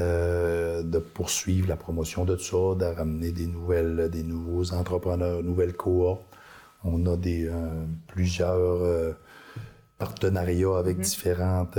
de 0.01 0.99
poursuivre 0.99 1.69
la 1.69 1.75
promotion 1.75 2.25
de 2.25 2.37
ça, 2.37 2.57
de 2.77 2.85
ramener 2.85 3.33
des 3.33 3.49
nouvelles, 3.49 4.09
des 4.13 4.23
nouveaux 4.23 4.73
entrepreneurs, 4.73 5.43
nouvelles 5.43 5.75
cohortes. 5.75 6.23
On 6.85 7.05
a 7.07 7.17
des, 7.17 7.51
plusieurs 8.07 9.17
partenariats 9.99 10.79
avec 10.79 10.99
mm-hmm. 10.99 11.03
différentes 11.03 11.79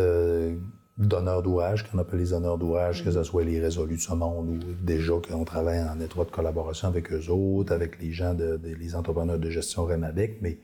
donneurs 1.07 1.41
d'ouvrage, 1.41 1.89
qu'on 1.89 1.97
appelle 1.97 2.19
les 2.19 2.31
donneurs 2.31 2.57
d'ouvrage, 2.57 3.03
que 3.03 3.11
ce 3.11 3.23
soit 3.23 3.43
les 3.43 3.59
résolus 3.59 3.95
de 3.95 4.01
ce 4.01 4.13
monde 4.13 4.49
ou 4.49 4.57
déjà 4.83 5.13
qu'on 5.25 5.45
travaille 5.45 5.81
en 5.81 5.99
étroite 6.01 6.29
collaboration 6.29 6.89
avec 6.89 7.11
eux 7.13 7.29
autres, 7.29 7.73
avec 7.73 8.01
les 8.01 8.11
gens, 8.11 8.33
de, 8.33 8.59
les 8.63 8.95
entrepreneurs 8.95 9.39
de 9.39 9.49
gestion 9.49 9.85
REMADEC, 9.85 10.39
mais 10.41 10.57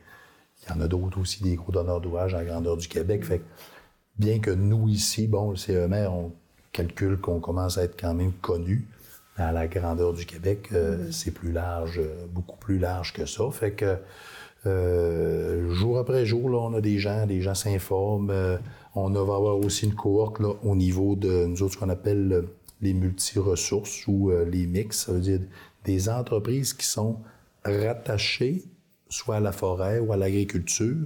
il 0.62 0.70
y 0.70 0.78
en 0.78 0.82
a 0.82 0.88
d'autres 0.88 1.20
aussi, 1.20 1.42
des 1.42 1.56
gros 1.56 1.72
donneurs 1.72 2.02
d'ouvrage 2.02 2.34
en 2.34 2.44
grandeur 2.44 2.76
du 2.76 2.88
Québec. 2.88 3.24
Fait 3.24 3.42
bien 4.20 4.40
que 4.40 4.52
nous, 4.52 4.90
ici, 4.90 5.28
bon, 5.28 5.52
le 5.52 5.56
CEMR, 5.56 6.08
on 6.12 6.34
calcule 6.74 7.18
qu'on 7.18 7.40
commence 7.40 7.78
à 7.78 7.84
être 7.84 8.00
quand 8.00 8.14
même 8.14 8.34
connu 8.34 8.88
à 9.38 9.52
la 9.52 9.68
grandeur 9.68 10.14
du 10.14 10.26
Québec, 10.26 10.70
euh, 10.74 10.98
mm-hmm. 10.98 11.12
c'est 11.12 11.32
plus 11.32 11.52
large, 11.52 12.02
beaucoup 12.30 12.58
plus 12.58 12.80
large 12.80 13.14
que 13.14 13.26
ça. 13.26 13.44
Fait 13.52 13.72
que 13.72 13.98
euh, 14.66 15.74
jour 15.74 16.00
après 16.00 16.26
jour, 16.26 16.50
là, 16.50 16.58
on 16.58 16.74
a 16.74 16.82
des 16.82 16.98
gens, 16.98 17.26
des 17.26 17.42
gens 17.42 17.56
s'informent. 17.56 18.32
Euh, 18.32 18.58
on 18.96 19.10
va 19.10 19.20
avoir 19.20 19.58
aussi 19.58 19.86
une 19.86 19.96
cohorte 19.96 20.40
là, 20.40 20.54
au 20.64 20.76
niveau 20.76 21.16
de 21.16 21.46
nous 21.46 21.62
autres, 21.62 21.74
ce 21.74 21.80
qu'on 21.80 21.90
appelle 21.90 22.32
euh, 22.32 22.42
les 22.82 22.94
multi-ressources 22.94 24.08
ou 24.08 24.32
euh, 24.32 24.46
les 24.46 24.66
mix. 24.66 25.06
Ça 25.06 25.12
veut 25.12 25.20
dire 25.20 25.42
des 25.84 26.10
entreprises 26.10 26.74
qui 26.74 26.86
sont 26.86 27.20
rattachées 27.64 28.64
soit 29.10 29.38
à 29.38 29.40
la 29.40 29.52
forêt 29.52 30.00
ou 30.00 30.12
à 30.14 30.18
l'agriculture, 30.18 30.98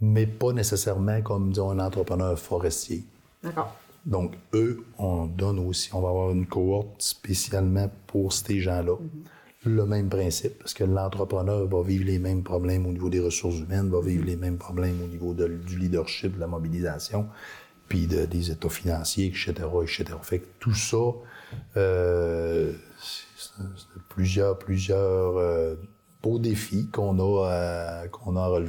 mais 0.00 0.26
pas 0.26 0.52
nécessairement 0.52 1.20
comme, 1.22 1.50
disons, 1.50 1.70
un 1.70 1.78
entrepreneur 1.78 2.38
forestier. 2.38 3.04
D'accord. 3.42 3.74
Donc, 4.06 4.34
eux, 4.52 4.84
on 4.98 5.26
donne 5.26 5.58
aussi, 5.58 5.94
on 5.94 6.00
va 6.00 6.10
avoir 6.10 6.30
une 6.30 6.46
cohorte 6.46 7.00
spécialement 7.00 7.90
pour 8.06 8.32
ces 8.32 8.60
gens-là. 8.60 8.92
Mm-hmm 8.92 9.28
le 9.64 9.86
même 9.86 10.08
principe, 10.08 10.58
parce 10.58 10.74
que 10.74 10.84
l'entrepreneur 10.84 11.66
va 11.66 11.82
vivre 11.82 12.04
les 12.04 12.18
mêmes 12.18 12.42
problèmes 12.42 12.86
au 12.86 12.92
niveau 12.92 13.10
des 13.10 13.20
ressources 13.20 13.58
humaines, 13.58 13.90
va 13.90 14.00
vivre 14.00 14.24
les 14.24 14.36
mêmes 14.36 14.58
problèmes 14.58 15.00
au 15.02 15.06
niveau 15.06 15.34
du 15.34 15.78
leadership, 15.78 16.34
de 16.34 16.40
la 16.40 16.46
mobilisation, 16.46 17.26
puis 17.88 18.06
des 18.06 18.50
états 18.50 18.68
financiers, 18.68 19.26
etc., 19.26 19.52
etc. 19.82 20.04
Fait 20.22 20.38
que 20.40 20.46
tout 20.58 20.74
ça, 20.74 20.98
Euh, 21.76 22.72
c'est 23.36 24.02
plusieurs, 24.08 24.58
plusieurs 24.58 25.36
euh, 25.36 25.74
beaux 26.22 26.38
défis 26.38 26.88
qu'on 26.90 27.18
a, 27.18 27.48
à, 27.48 28.08
qu'on 28.08 28.36
a. 28.36 28.60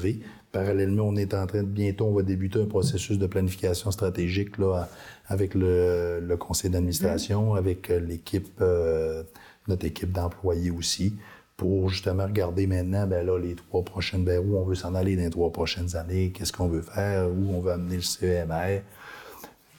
Parallèlement, 0.51 1.03
on 1.03 1.15
est 1.15 1.34
en 1.34 1.45
train 1.47 1.63
de 1.63 1.67
bientôt, 1.67 2.05
on 2.05 2.13
va 2.13 2.21
débuter 2.21 2.62
un 2.62 2.65
processus 2.65 3.17
de 3.19 3.27
planification 3.27 3.91
stratégique 3.91 4.58
là, 4.58 4.88
avec 5.27 5.53
le, 5.53 6.36
conseil 6.39 6.71
d'administration, 6.71 7.55
avec 7.55 7.89
l'équipe, 7.89 8.47
euh, 8.62 9.23
notre 9.67 9.86
équipe 9.86 10.12
d'employés 10.12 10.71
aussi, 10.71 11.15
pour 11.58 11.89
justement 11.89 12.25
regarder 12.25 12.67
maintenant, 12.67 13.08
ben 13.08 13.25
là, 13.25 13.39
les 13.39 13.56
trois 13.56 13.84
prochaines, 13.84 14.23
ben 14.23 14.39
où 14.39 14.58
on 14.58 14.63
veut 14.63 14.75
s'en 14.75 14.93
aller 14.93 15.15
dans 15.15 15.23
les 15.23 15.30
trois 15.30 15.51
prochaines 15.51 15.95
années, 15.95 16.32
qu'est-ce 16.32 16.51
qu'on 16.51 16.67
veut 16.67 16.82
faire, 16.82 17.30
où 17.30 17.56
on 17.56 17.62
veut 17.62 17.71
amener 17.71 17.95
le 17.95 18.01
CEMR 18.01 18.82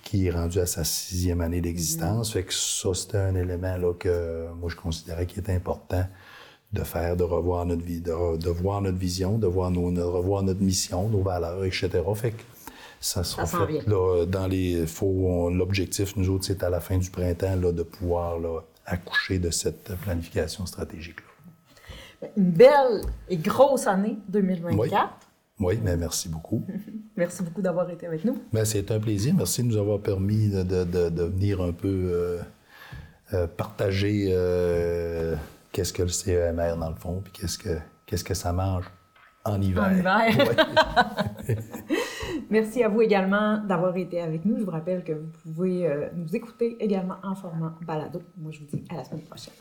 qui 0.02 0.26
est 0.26 0.30
rendu 0.30 0.60
à 0.60 0.66
sa 0.66 0.84
sixième 0.84 1.40
année 1.40 1.60
d'existence. 1.60 2.30
Mm-hmm. 2.30 2.32
Fait 2.32 2.42
que 2.44 2.54
ça, 2.54 2.94
c'était 2.94 3.18
un 3.18 3.34
élément 3.34 3.76
là, 3.76 3.92
que 3.92 4.46
moi, 4.58 4.70
je 4.70 4.76
considérais 4.76 5.26
qui 5.26 5.40
était 5.40 5.52
important 5.52 6.06
de 6.72 6.84
faire, 6.84 7.16
de 7.16 7.24
revoir 7.24 7.66
notre 7.66 7.82
vie, 7.82 8.00
de, 8.00 8.50
voir 8.50 8.80
notre 8.82 8.98
vision, 8.98 9.38
de, 9.38 9.46
voir 9.46 9.70
nos, 9.70 9.90
de 9.90 10.02
revoir 10.02 10.42
notre 10.42 10.62
mission, 10.62 11.08
nos 11.08 11.22
valeurs, 11.22 11.64
etc. 11.64 11.90
Fait 12.14 12.32
que 12.32 12.42
ça 13.00 13.24
se 13.24 13.40
reflète 13.40 13.86
là, 13.86 14.24
dans 14.26 14.46
les. 14.46 14.86
Faut, 14.86 15.50
l'objectif, 15.50 16.16
nous 16.16 16.30
autres, 16.30 16.44
c'est 16.44 16.62
à 16.62 16.70
la 16.70 16.80
fin 16.80 16.98
du 16.98 17.10
printemps 17.10 17.56
là, 17.56 17.72
de 17.72 17.82
pouvoir 17.82 18.38
là, 18.38 18.60
accoucher 18.86 19.38
de 19.38 19.50
cette 19.50 19.94
planification 19.96 20.64
stratégique-là. 20.64 22.28
Une 22.36 22.50
belle 22.50 23.02
et 23.28 23.36
grosse 23.36 23.86
année 23.86 24.18
2024. 24.28 25.26
Oui, 25.58 25.78
mais 25.82 25.96
merci 25.96 26.28
beaucoup. 26.28 26.62
merci 27.16 27.42
beaucoup 27.42 27.62
d'avoir 27.62 27.90
été 27.90 28.06
avec 28.06 28.24
nous. 28.24 28.42
Ben, 28.52 28.64
c'est 28.64 28.90
un 28.90 29.00
plaisir. 29.00 29.34
Merci 29.36 29.62
de 29.62 29.68
nous 29.68 29.76
avoir 29.76 30.00
permis 30.00 30.48
de, 30.48 30.62
de, 30.62 31.22
venir 31.24 31.60
un 31.62 31.72
peu 31.72 31.88
euh, 31.88 32.38
euh, 33.32 33.46
partager 33.46 34.28
euh, 34.30 35.34
qu'est-ce 35.72 35.92
que 35.92 36.02
le 36.02 36.08
CEMR 36.08 36.76
dans 36.78 36.90
le 36.90 36.96
fond, 36.96 37.22
puis 37.22 37.32
qu'est-ce 37.32 37.58
que, 37.58 37.78
qu'est-ce 38.06 38.24
que 38.24 38.34
ça 38.34 38.52
mange 38.52 38.84
en 39.44 39.60
hiver. 39.60 39.84
En 39.84 39.96
hiver. 39.96 40.56
merci 42.50 42.82
à 42.82 42.88
vous 42.88 43.02
également 43.02 43.58
d'avoir 43.58 43.96
été 43.96 44.20
avec 44.20 44.44
nous. 44.44 44.58
Je 44.58 44.64
vous 44.64 44.70
rappelle 44.70 45.04
que 45.04 45.12
vous 45.12 45.30
pouvez 45.42 45.88
nous 46.14 46.34
écouter 46.34 46.76
également 46.80 47.16
en 47.22 47.34
format 47.34 47.74
balado. 47.86 48.22
Moi, 48.36 48.52
je 48.52 48.60
vous 48.60 48.66
dis 48.66 48.84
à 48.90 48.96
la 48.96 49.04
semaine 49.04 49.24
prochaine. 49.24 49.54